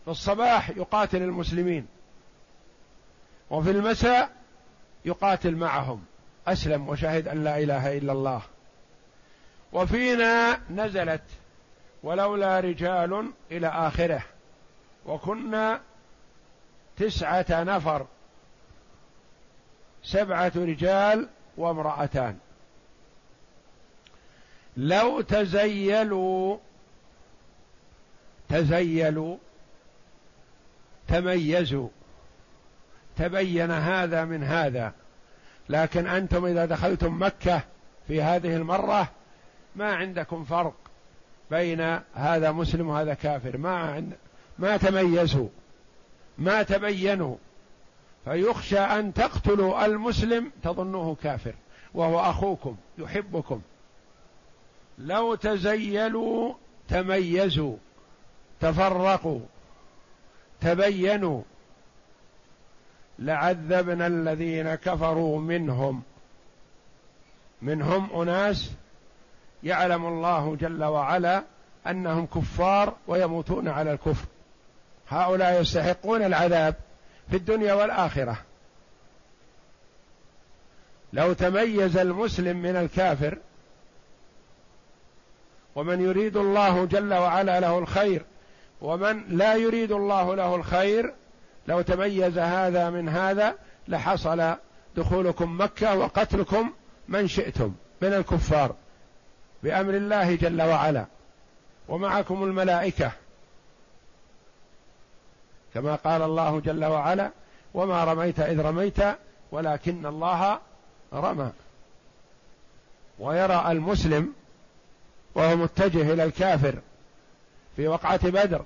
[0.05, 1.87] في الصباح يقاتل المسلمين
[3.49, 4.29] وفي المساء
[5.05, 6.03] يقاتل معهم
[6.47, 8.41] أسلم وشهد أن لا إله إلا الله
[9.73, 11.21] وفينا نزلت
[12.03, 14.23] ولولا رجال إلى آخره
[15.05, 15.81] وكنا
[16.97, 18.05] تسعة نفر
[20.03, 22.37] سبعة رجال وامرأتان
[24.77, 26.57] لو تزيلوا
[28.49, 29.37] تزيلوا
[31.07, 31.89] تميزوا
[33.17, 34.93] تبين هذا من هذا
[35.69, 37.61] لكن انتم اذا دخلتم مكه
[38.07, 39.07] في هذه المره
[39.75, 40.75] ما عندكم فرق
[41.51, 44.13] بين هذا مسلم وهذا كافر ما عند
[44.59, 45.47] ما تميزوا
[46.37, 47.35] ما تبينوا
[48.25, 51.53] فيخشى ان تقتلوا المسلم تظنوه كافر
[51.93, 53.61] وهو اخوكم يحبكم
[54.99, 56.53] لو تزيلوا
[56.89, 57.75] تميزوا
[58.61, 59.39] تفرقوا
[60.61, 61.41] تبينوا
[63.19, 66.03] لعذبنا الذين كفروا منهم
[67.61, 68.71] منهم اناس
[69.63, 71.43] يعلم الله جل وعلا
[71.87, 74.25] انهم كفار ويموتون على الكفر
[75.09, 76.75] هؤلاء يستحقون العذاب
[77.29, 78.37] في الدنيا والاخره
[81.13, 83.37] لو تميز المسلم من الكافر
[85.79, 88.25] ومن يريد الله جل وعلا له الخير
[88.81, 91.13] ومن لا يريد الله له الخير
[91.67, 93.55] لو تميز هذا من هذا
[93.87, 94.53] لحصل
[94.97, 96.73] دخولكم مكه وقتلكم
[97.07, 98.75] من شئتم من الكفار
[99.63, 101.05] بامر الله جل وعلا
[101.89, 103.11] ومعكم الملائكه
[105.73, 107.31] كما قال الله جل وعلا
[107.73, 108.99] وما رميت اذ رميت
[109.51, 110.59] ولكن الله
[111.13, 111.51] رمى
[113.19, 114.33] ويرى المسلم
[115.35, 116.75] وهو متجه الى الكافر
[117.75, 118.65] في وقعه بدر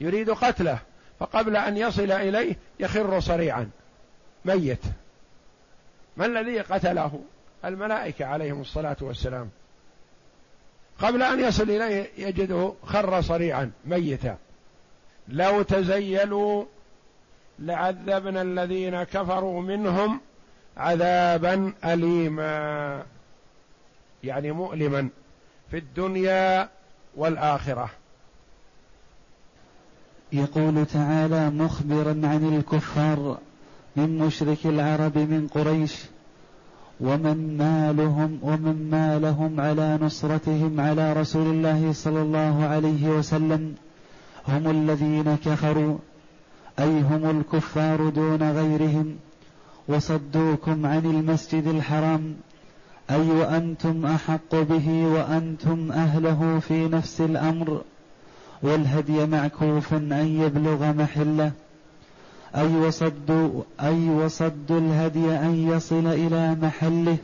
[0.00, 0.78] يريد قتله
[1.20, 3.70] فقبل ان يصل اليه يخر صريعا
[4.44, 4.78] ميت
[6.16, 7.20] ما الذي قتله
[7.64, 9.50] الملائكه عليهم الصلاه والسلام
[10.98, 14.36] قبل ان يصل اليه يجده خر صريعا ميتا
[15.28, 16.64] لو تزيلوا
[17.58, 20.20] لعذبنا الذين كفروا منهم
[20.76, 23.02] عذابا اليما
[24.24, 25.08] يعني مؤلما
[25.74, 26.68] في الدنيا
[27.16, 27.90] والاخره
[30.32, 33.38] يقول تعالى مخبرا عن الكفار
[33.96, 35.94] من مشرك العرب من قريش
[37.00, 43.74] ومن مالهم ومن مالهم على نصرتهم على رسول الله صلى الله عليه وسلم
[44.48, 45.98] هم الذين كفروا
[46.78, 49.16] اي هم الكفار دون غيرهم
[49.88, 52.34] وصدوكم عن المسجد الحرام
[53.10, 57.82] اي وانتم احق به وانتم اهله في نفس الامر
[58.62, 61.52] والهدي معكوفا ان يبلغ محله
[62.56, 67.16] اي وصد اي وصد الهدي ان يصل الى محله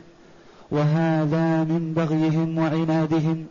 [0.71, 3.45] وهذا من بغيهم وعنادهم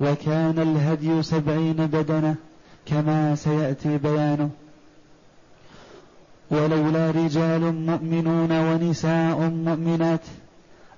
[0.00, 2.34] وكان الهدي سبعين بدنه
[2.86, 4.50] كما سياتي بيانه
[6.50, 10.20] ولولا رجال مؤمنون ونساء مؤمنات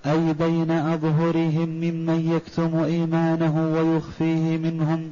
[0.07, 5.11] أي بين أظهرهم ممن يكتم إيمانه ويخفيه منهم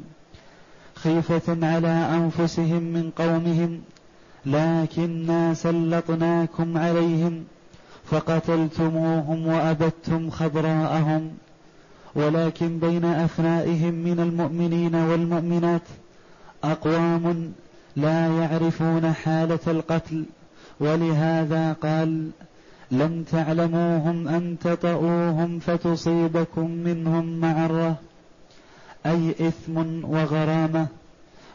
[0.95, 3.81] خيفة على أنفسهم من قومهم
[4.47, 7.45] لكنا سلطناكم عليهم
[8.05, 11.31] فقتلتموهم وأبدتم خضراءهم
[12.15, 15.83] ولكن بين أفنائهم من المؤمنين والمؤمنات
[16.65, 17.53] أقوام
[17.97, 20.25] لا يعرفون حالة القتل
[20.81, 22.31] ولهذا قال
[22.91, 27.95] لن تعلموهم أن تطؤوهم فتصيبكم منهم معرة
[29.07, 30.87] أي إثم وغرامة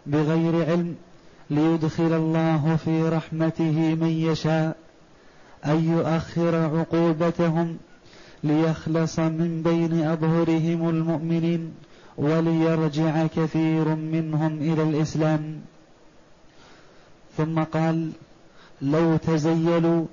[0.06, 0.96] بغير علم
[1.50, 4.76] ليدخل الله في رحمته من يشاء
[5.66, 7.78] أن يؤخر عقوبتهم
[8.44, 11.72] ليخلص من بين أظهرهم المؤمنين
[12.18, 15.62] وليرجع كثير منهم إلى الإسلام
[17.38, 18.12] ثم قال
[18.82, 20.06] لو تزيلوا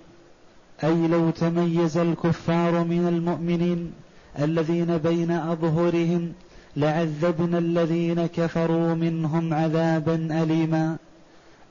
[0.84, 3.92] اي لو تميز الكفار من المؤمنين
[4.38, 6.32] الذين بين اظهرهم
[6.76, 10.96] لعذبنا الذين كفروا منهم عذابا اليما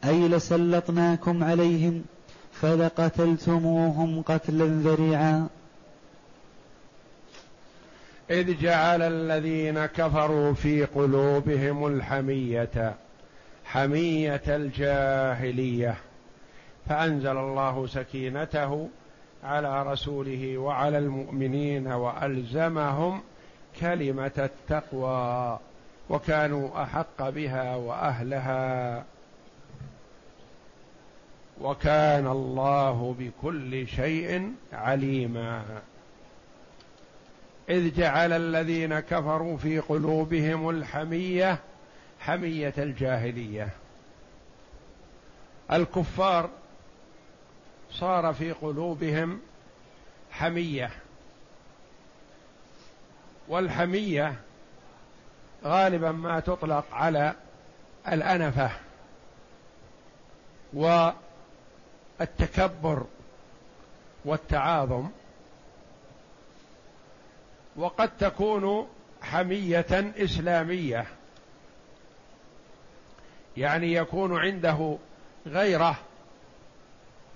[0.05, 2.03] اي لسلطناكم عليهم
[2.53, 5.47] فلقتلتموهم قتلا ذريعا
[8.31, 12.93] اذ جعل الذين كفروا في قلوبهم الحميه
[13.65, 15.95] حميه الجاهليه
[16.89, 18.89] فانزل الله سكينته
[19.43, 23.21] على رسوله وعلى المؤمنين والزمهم
[23.81, 25.59] كلمه التقوى
[26.09, 29.03] وكانوا احق بها واهلها
[31.61, 35.61] وكان الله بكل شيء عليما
[37.69, 41.59] اذ جعل الذين كفروا في قلوبهم الحميه
[42.19, 43.69] حميه الجاهليه
[45.71, 46.49] الكفار
[47.99, 49.41] صار في قلوبهم
[50.31, 50.91] حميه
[53.47, 54.35] والحميه
[55.63, 57.33] غالبا ما تطلق على
[58.07, 58.71] الانفه
[62.19, 63.05] والتكبر
[64.25, 65.07] والتعاظم
[67.75, 68.87] وقد تكون
[69.21, 69.85] حميه
[70.17, 71.05] اسلاميه
[73.57, 74.97] يعني يكون عنده
[75.47, 75.97] غيره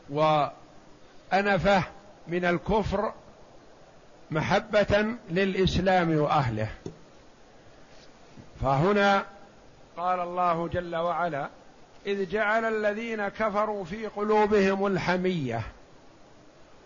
[0.10, 1.84] وأنفه
[2.28, 3.14] من الكفر
[4.32, 6.70] محبة للإسلام وأهله
[8.62, 9.26] فهنا
[9.98, 11.50] قال الله جل وعلا
[12.06, 15.62] إذ جعل الذين كفروا في قلوبهم الحمية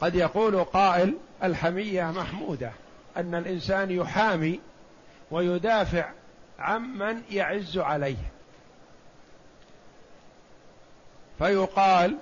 [0.02, 1.14] قد يقول قائل
[1.44, 2.72] الحمية محمودة
[3.18, 4.60] أن الإنسان يحامي
[5.32, 6.10] ويدافع
[6.60, 8.18] عمن يعز عليه
[11.38, 12.18] فيقال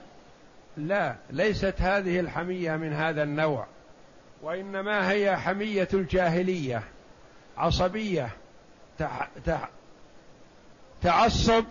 [0.77, 3.65] لا ليست هذه الحميه من هذا النوع
[4.41, 6.83] وانما هي حميه الجاهليه
[7.57, 8.29] عصبيه
[11.03, 11.65] تعصب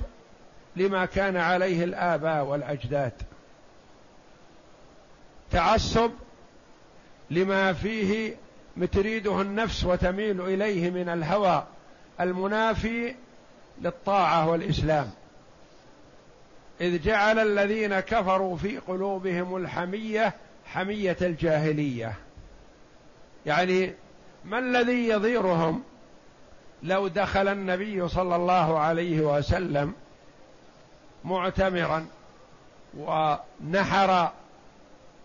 [0.77, 3.13] لما كان عليه الاباء والاجداد
[5.51, 6.11] تعصب
[7.31, 8.37] لما فيه
[8.77, 11.65] متريده النفس وتميل اليه من الهوى
[12.21, 13.15] المنافي
[13.81, 15.11] للطاعه والاسلام
[16.81, 20.33] إذ جعل الذين كفروا في قلوبهم الحمية
[20.65, 22.13] حمية الجاهلية
[23.47, 23.93] يعني
[24.45, 25.83] ما الذي يضيرهم
[26.83, 29.93] لو دخل النبي صلى الله عليه وسلم
[31.25, 32.07] معتمرا
[32.97, 34.31] ونحر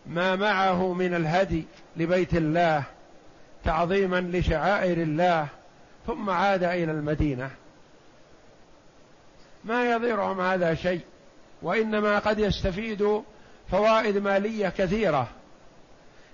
[0.07, 1.63] ما معه من الهدي
[1.97, 2.83] لبيت الله
[3.63, 5.47] تعظيما لشعائر الله
[6.07, 7.49] ثم عاد الى المدينه
[9.63, 11.01] ما يضيرهم هذا شيء
[11.61, 13.21] وانما قد يستفيد
[13.71, 15.27] فوائد ماليه كثيره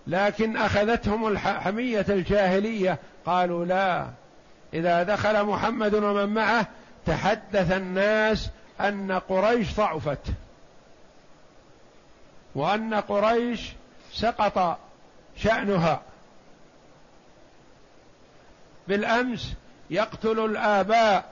[0.07, 4.07] لكن اخذتهم الحميه الجاهليه قالوا لا
[4.73, 6.67] اذا دخل محمد ومن معه
[7.05, 8.49] تحدث الناس
[8.81, 10.21] ان قريش ضعفت
[12.55, 13.69] وان قريش
[14.13, 14.77] سقط
[15.37, 16.01] شانها
[18.87, 19.53] بالامس
[19.89, 21.23] يقتل الاباء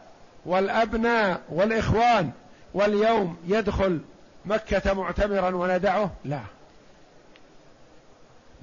[0.46, 2.32] والابناء والاخوان
[2.74, 4.00] واليوم يدخل
[4.46, 6.40] مكة معتمرا وندعه لا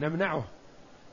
[0.00, 0.44] نمنعه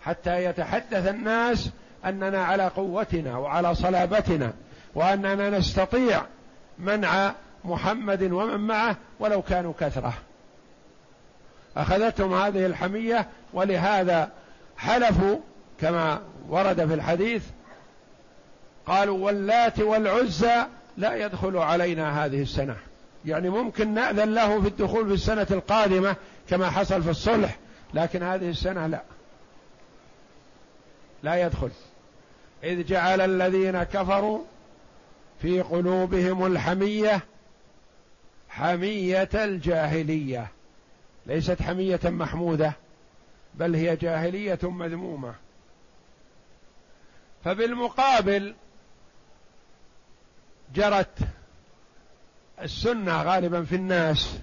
[0.02, 1.70] حتى يتحدث الناس
[2.06, 4.54] أننا على قوتنا وعلى صلابتنا
[4.96, 6.22] وأننا نستطيع
[6.80, 7.34] منع
[7.66, 10.14] محمد ومن معه ولو كانوا كثرة
[11.78, 14.30] أخذتهم هذه الحمية ولهذا
[14.78, 15.38] حلفوا
[15.82, 16.20] كما
[16.50, 17.44] ورد في الحديث
[18.88, 20.66] قالوا واللات والعزى
[20.98, 22.76] لا يدخل علينا هذه السنة
[23.26, 26.16] يعني ممكن نأذن له في الدخول في السنة القادمة
[26.50, 27.58] كما حصل في الصلح
[27.94, 29.02] لكن هذه السنة لا
[31.24, 31.72] لا يدخل
[32.64, 34.40] إذ جعل الذين كفروا
[35.42, 37.20] في قلوبهم الحمية
[38.50, 40.48] حمية الجاهلية
[41.26, 42.74] ليست حمية محمودة
[43.56, 45.34] بل هي جاهلية مذمومة
[47.46, 48.54] فبالمقابل
[50.76, 51.20] جرت
[52.62, 54.38] السنه غالبا في الناس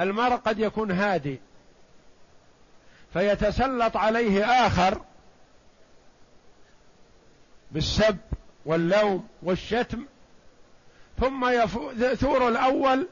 [0.00, 1.40] المرء قد يكون هادي
[3.12, 5.00] فيتسلط عليه اخر
[7.70, 8.16] بالسب
[8.66, 10.06] واللوم والشتم
[11.20, 11.48] ثم
[12.00, 13.08] يثور الاول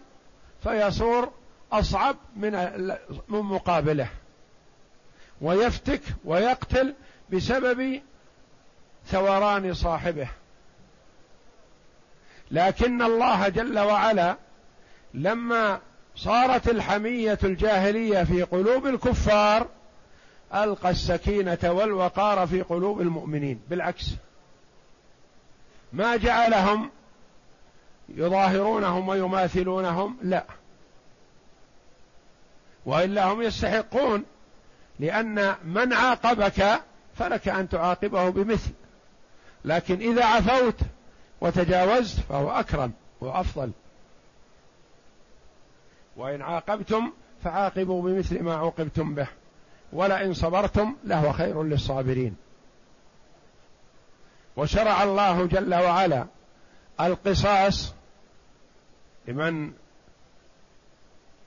[0.63, 1.31] فيصور
[1.73, 2.53] اصعب من
[3.29, 4.09] من مقابله
[5.41, 6.95] ويفتك ويقتل
[7.33, 8.03] بسبب
[9.07, 10.29] ثوران صاحبه
[12.51, 14.37] لكن الله جل وعلا
[15.15, 15.81] لما
[16.17, 19.67] صارت الحميه الجاهليه في قلوب الكفار
[20.55, 24.11] القى السكينه والوقار في قلوب المؤمنين بالعكس
[25.93, 26.91] ما جعلهم
[28.09, 30.45] يظاهرونهم ويماثلونهم لا
[32.87, 34.25] والا هم يستحقون
[35.01, 36.65] لان من عاقبك
[37.17, 38.71] فلك ان تعاقبه بمثل
[39.65, 40.77] لكن اذا عفوت
[41.41, 43.71] وتجاوزت فهو أكرم وأفضل
[46.17, 47.13] وإن عاقبتم
[47.45, 49.29] فعاقبوا بمثل ما عوقبتم به
[49.93, 52.37] ولئن صبرتم لهو خير للصابرين
[54.57, 56.27] وشرع الله جل وعلا
[57.01, 57.95] القصاص
[59.29, 59.73] لمن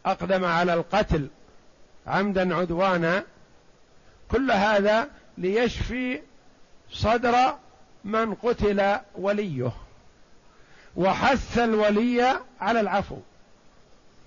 [0.05, 1.29] اقدم على القتل
[2.07, 3.23] عمدا عدوانا
[4.31, 6.21] كل هذا ليشفي
[6.91, 7.55] صدر
[8.03, 9.71] من قتل وليه
[10.97, 13.17] وحث الولي على العفو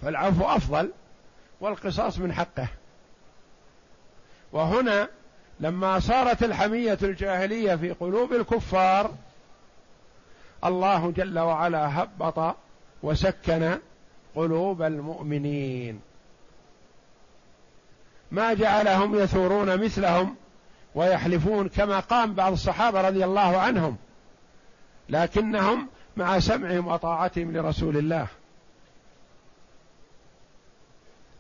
[0.03, 0.91] فالعفو افضل
[1.61, 2.69] والقصاص من حقه
[4.53, 5.09] وهنا
[5.61, 9.15] لما صارت الحميه الجاهليه في قلوب الكفار
[10.65, 12.57] الله جل وعلا هبط
[13.03, 13.79] وسكن
[14.37, 16.01] قلوب المؤمنين
[18.31, 20.37] ما جعلهم يثورون مثلهم
[20.95, 23.97] ويحلفون كما قام بعض الصحابه رضي الله عنهم
[25.09, 28.27] لكنهم مع سمعهم وطاعتهم لرسول الله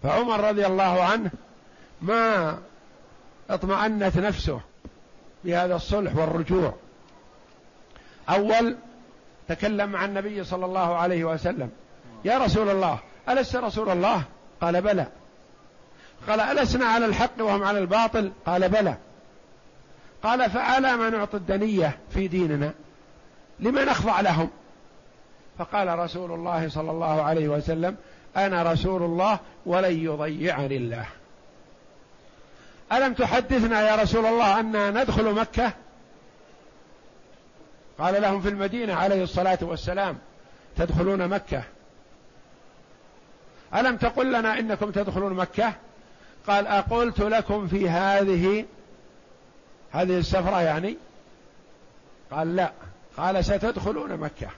[0.02, 1.30] فعمر رضي الله عنه
[2.02, 2.58] ما
[3.50, 4.60] اطمأنت نفسه
[5.44, 6.74] بهذا الصلح والرجوع
[8.28, 8.76] أول
[9.48, 11.70] تكلم مع النبي صلى الله عليه وسلم
[12.24, 12.98] يا رسول الله
[13.28, 14.22] ألست رسول الله
[14.60, 15.06] قال بلى
[16.28, 18.94] قال ألسنا على الحق وهم على الباطل قال بلى
[20.22, 22.72] قال فعلى ما نعطي الدنية في ديننا
[23.60, 24.50] لما نخضع لهم
[25.58, 27.96] فقال رسول الله صلى الله عليه وسلم
[28.36, 31.06] انا رسول الله ولن يضيعني الله
[32.92, 35.72] الم تحدثنا يا رسول الله اننا ندخل مكه
[37.98, 40.18] قال لهم في المدينه عليه الصلاه والسلام
[40.76, 41.62] تدخلون مكه
[43.74, 45.72] الم تقل لنا انكم تدخلون مكه
[46.46, 48.64] قال اقلت لكم في هذه
[49.92, 50.96] هذه السفره يعني
[52.30, 52.72] قال لا
[53.16, 54.48] قال ستدخلون مكه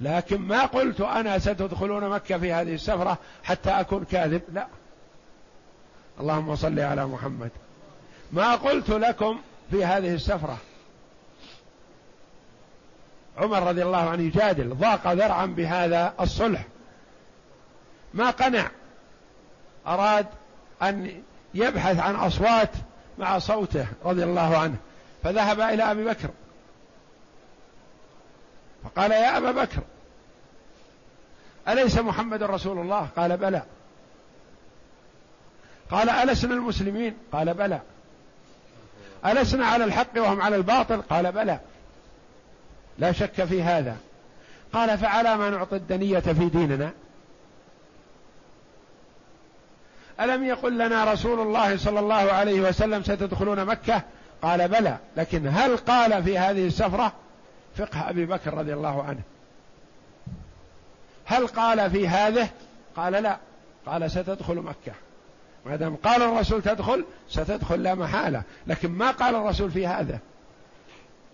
[0.00, 4.66] لكن ما قلت أنا ستدخلون مكة في هذه السفرة حتى أكون كاذب لا
[6.20, 7.50] اللهم صل على محمد
[8.32, 9.38] ما قلت لكم
[9.70, 10.56] في هذه السفرة
[13.38, 16.64] عمر رضي الله عنه يجادل ضاق ذرعا بهذا الصلح
[18.14, 18.70] ما قنع
[19.86, 20.26] أراد
[20.82, 21.22] أن
[21.54, 22.70] يبحث عن أصوات
[23.18, 24.76] مع صوته رضي الله عنه
[25.22, 26.30] فذهب إلى أبي بكر
[28.84, 29.80] فقال يا أبا بكر
[31.68, 33.62] أليس محمد رسول الله قال بلى
[35.90, 37.80] قال ألسنا المسلمين قال بلى
[39.26, 41.60] ألسنا على الحق وهم على الباطل قال بلى
[42.98, 43.96] لا شك في هذا
[44.72, 46.90] قال فعلى ما نعطي الدنية في ديننا
[50.20, 54.02] ألم يقل لنا رسول الله صلى الله عليه وسلم ستدخلون مكة
[54.42, 57.12] قال بلى لكن هل قال في هذه السفرة
[57.76, 59.20] فقه أبي بكر رضي الله عنه
[61.24, 62.48] هل قال في هذه
[62.96, 63.38] قال لا
[63.86, 64.92] قال ستدخل مكة
[65.66, 70.18] ما دام قال الرسول تدخل ستدخل لا محالة لكن ما قال الرسول في هذا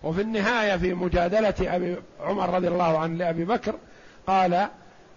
[0.03, 3.75] وفي النهاية في مجادلة أبي عمر رضي الله عنه لأبي بكر
[4.27, 4.67] قال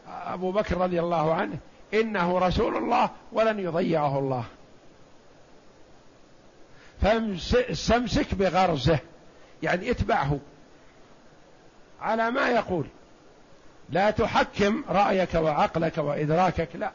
[0.09, 1.59] أبو بكر رضي الله عنه
[1.95, 4.45] إنه رسول الله ولن يضيعه الله
[7.77, 8.99] فامسك بغرزه
[9.63, 10.39] يعني اتبعه
[12.03, 12.87] على ما يقول
[13.91, 16.91] لا تحكم رايك وعقلك وادراكك لا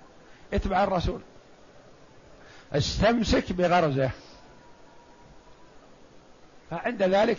[0.53, 1.19] اتبع الرسول
[2.73, 4.09] استمسك بغرزه
[6.71, 7.37] فعند ذلك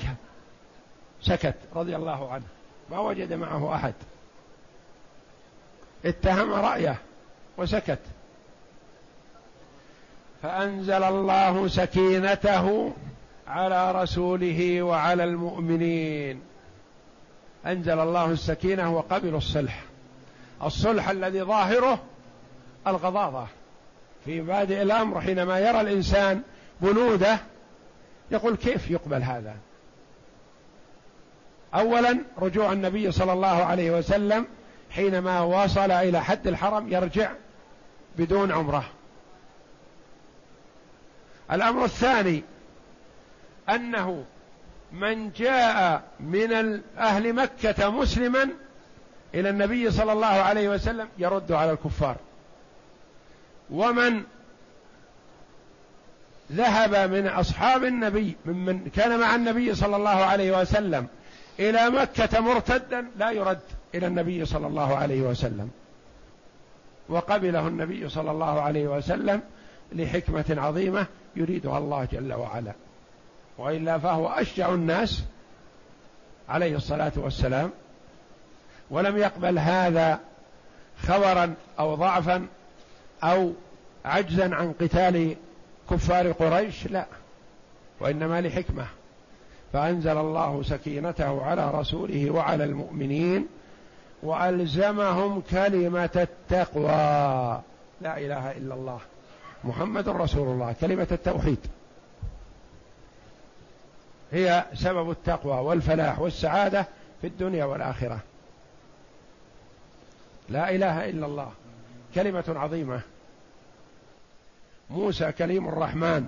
[1.22, 2.44] سكت رضي الله عنه
[2.90, 3.94] ما وجد معه احد
[6.04, 6.96] اتهم رايه
[7.56, 7.98] وسكت
[10.42, 12.92] فانزل الله سكينته
[13.48, 16.42] على رسوله وعلى المؤمنين
[17.66, 19.82] انزل الله السكينه وقبلوا الصلح
[20.62, 22.02] الصلح الذي ظاهره
[22.86, 23.46] الغضاضه
[24.24, 26.42] في بادئ الامر حينما يرى الانسان
[26.80, 27.38] بنوده
[28.30, 29.54] يقول كيف يقبل هذا
[31.74, 34.46] اولا رجوع النبي صلى الله عليه وسلم
[34.90, 37.30] حينما وصل الى حد الحرم يرجع
[38.18, 38.84] بدون عمره
[41.52, 42.42] الامر الثاني
[43.74, 44.24] انه
[44.92, 48.48] من جاء من أهل مكة مسلما
[49.34, 52.16] إلى النبي صلى الله عليه وسلم يرد على الكفار
[53.70, 54.22] ومن
[56.52, 61.06] ذهب من أصحاب النبي ممن كان مع النبي صلى الله عليه وسلم
[61.58, 63.60] إلى مكة مرتدا لا يرد
[63.94, 65.70] إلى النبي صلى الله عليه وسلم
[67.08, 69.40] وقبله النبي صلى الله عليه وسلم
[69.92, 72.72] لحكمة عظيمة يريدها الله جل وعلا
[73.58, 75.24] والا فهو اشجع الناس
[76.48, 77.70] عليه الصلاه والسلام
[78.90, 80.20] ولم يقبل هذا
[81.02, 82.46] خبرا او ضعفا
[83.24, 83.52] او
[84.04, 85.36] عجزا عن قتال
[85.90, 87.06] كفار قريش لا
[88.00, 88.86] وانما لحكمه
[89.72, 93.46] فانزل الله سكينته على رسوله وعلى المؤمنين
[94.22, 96.10] والزمهم كلمه
[96.50, 97.60] التقوى
[98.00, 98.98] لا اله الا الله
[99.64, 101.58] محمد رسول الله كلمه التوحيد
[104.32, 106.86] هي سبب التقوى والفلاح والسعاده
[107.20, 108.18] في الدنيا والاخره
[110.48, 111.52] لا اله الا الله
[112.14, 113.00] كلمه عظيمه
[114.90, 116.26] موسى كليم الرحمن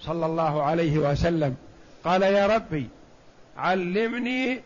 [0.00, 1.56] صلى الله عليه وسلم
[2.04, 2.88] قال يا ربي
[3.56, 4.62] علمني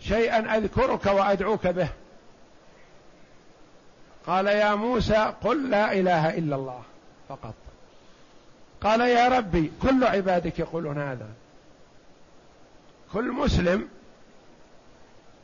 [0.00, 1.88] شيئا اذكرك وادعوك به
[4.26, 6.82] قال يا موسى قل لا اله الا الله
[7.28, 7.54] فقط
[8.80, 11.26] قال يا ربي كل عبادك يقولون هذا
[13.12, 13.88] كل مسلم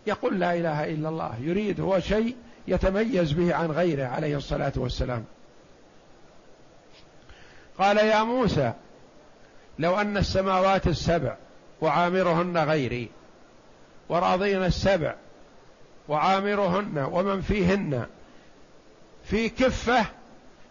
[0.06, 2.36] يقول لا اله الا الله يريد هو شيء
[2.68, 5.24] يتميز به عن غيره عليه الصلاه والسلام
[7.78, 8.72] قال يا موسى
[9.78, 11.36] لو ان السماوات السبع
[11.80, 13.08] وعامرهن غيري
[14.08, 15.14] وراضين السبع
[16.08, 18.06] وعامرهن ومن فيهن
[19.24, 20.06] في كفه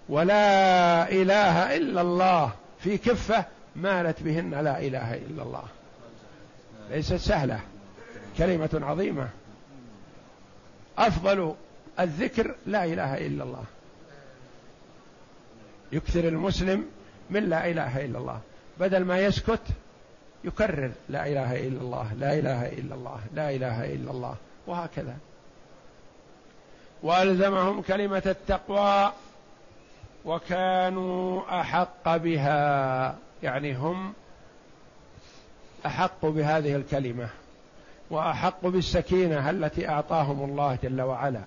[0.10, 3.46] ولا إله إلا الله في كفة
[3.76, 5.64] مالت بهن لا إله إلا الله
[6.92, 7.60] ليست سهلة
[8.38, 9.30] كلمة عظيمة
[10.98, 11.56] أفضل
[12.00, 13.64] الذكر لا إله إلا الله
[15.92, 16.86] يكثر المسلم
[17.30, 18.40] من لا إله إلا الله
[18.80, 19.62] بدل ما يسكت
[20.44, 24.36] يكرر لا إله إلا الله لا إله إلا الله لا إله إلا الله
[24.68, 25.18] وهكذا
[27.04, 29.12] وألزمهم كلمة التقوى
[30.26, 34.14] وكانوا احق بها يعني هم
[35.86, 37.30] احق بهذه الكلمه
[38.10, 41.42] واحق بالسكينه التي اعطاهم الله جل وعلا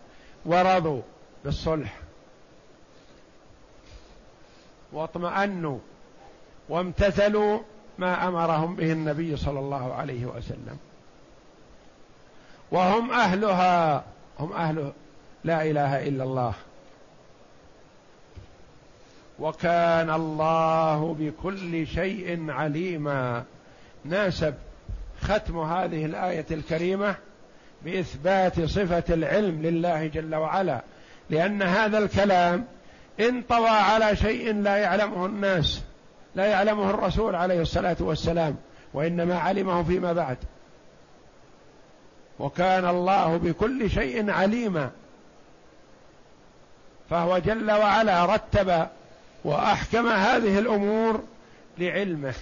[0.46, 1.02] ورضوا
[1.44, 1.96] بالصلح
[4.92, 5.78] واطمأنوا
[6.68, 7.60] وامتثلوا
[7.98, 10.78] ما امرهم به النبي صلى الله عليه وسلم
[12.70, 14.04] وهم اهلها
[14.40, 14.92] هم اهل
[15.44, 16.52] لا اله الا الله
[19.40, 23.44] وكان الله بكل شيء عليما
[24.04, 24.54] ناسب
[25.22, 27.14] ختم هذه الايه الكريمه
[27.84, 30.80] باثبات صفه العلم لله جل وعلا
[31.30, 32.64] لان هذا الكلام
[33.20, 35.82] انطوى على شيء لا يعلمه الناس
[36.34, 38.56] لا يعلمه الرسول عليه الصلاه والسلام
[38.94, 40.36] وانما علمه فيما بعد
[42.38, 44.90] وكان الله بكل شيء عليما
[47.10, 48.86] فهو جل وعلا رتب
[49.44, 51.20] واحكم هذه الامور
[51.78, 52.34] لعلمه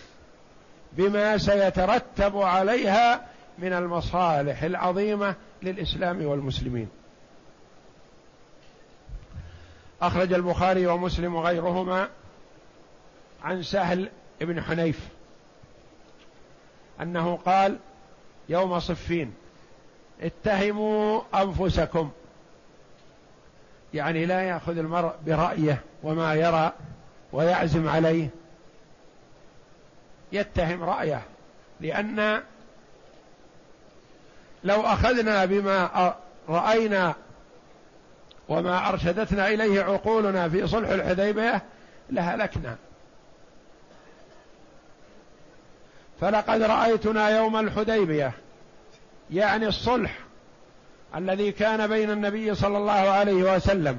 [0.92, 3.26] بما سيترتب عليها
[3.58, 6.88] من المصالح العظيمه للاسلام والمسلمين
[10.02, 12.08] اخرج البخاري ومسلم وغيرهما
[13.44, 14.08] عن سهل
[14.40, 15.00] بن حنيف
[17.02, 17.78] انه قال
[18.48, 19.34] يوم صفين
[20.20, 22.10] اتهموا انفسكم
[23.94, 26.72] يعني لا ياخذ المرء برايه وما يرى
[27.32, 28.28] ويعزم عليه
[30.32, 31.22] يتهم رايه
[31.80, 32.42] لان
[34.64, 36.14] لو اخذنا بما
[36.48, 37.14] راينا
[38.48, 41.62] وما ارشدتنا اليه عقولنا في صلح الحديبيه
[42.10, 42.76] لهلكنا
[46.20, 48.32] فلقد رايتنا يوم الحديبيه
[49.30, 50.18] يعني الصلح
[51.14, 53.98] الذي كان بين النبي صلى الله عليه وسلم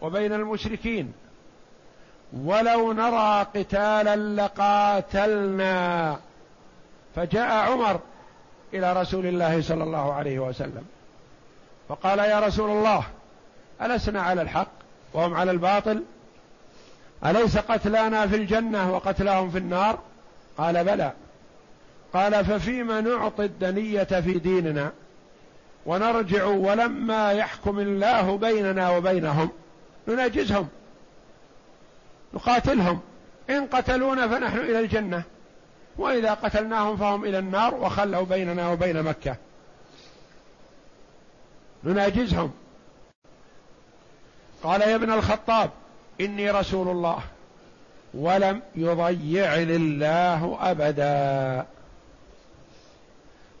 [0.00, 1.12] وبين المشركين
[2.32, 6.16] ولو نرى قتالا لقاتلنا
[7.14, 8.00] فجاء عمر
[8.74, 10.84] الى رسول الله صلى الله عليه وسلم
[11.88, 13.04] فقال يا رسول الله
[13.82, 14.68] ألسنا على الحق
[15.14, 16.04] وهم على الباطل
[17.26, 19.98] أليس قتلانا في الجنة وقتلاهم في النار
[20.58, 21.12] قال بلى
[22.12, 24.92] قال ففيما نعطي الدنية في ديننا
[25.86, 29.50] ونرجع ولما يحكم الله بيننا وبينهم
[30.08, 30.68] نناجزهم
[32.34, 33.00] نقاتلهم
[33.50, 35.22] إن قتلونا فنحن إلى الجنة
[35.98, 39.36] وإذا قتلناهم فهم إلى النار وخلوا بيننا وبين مكة
[41.84, 42.52] نناجزهم
[44.62, 45.70] قال يا ابن الخطاب
[46.20, 47.18] إني رسول الله
[48.14, 51.66] ولم يضيعني الله أبدا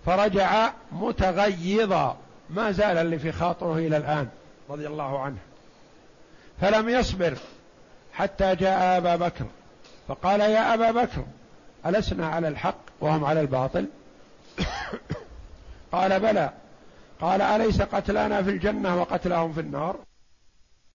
[0.08, 2.16] فرجع متغيظا
[2.50, 4.28] ما زال اللي في خاطره الى الان
[4.70, 5.36] رضي الله عنه
[6.60, 7.34] فلم يصبر
[8.12, 9.44] حتى جاء ابا بكر
[10.08, 11.24] فقال يا ابا بكر
[11.86, 13.86] ألسنا على الحق وهم على الباطل
[15.92, 16.50] قال بلى
[17.20, 20.07] قال أليس قتلانا في الجنة وقتلهم في النار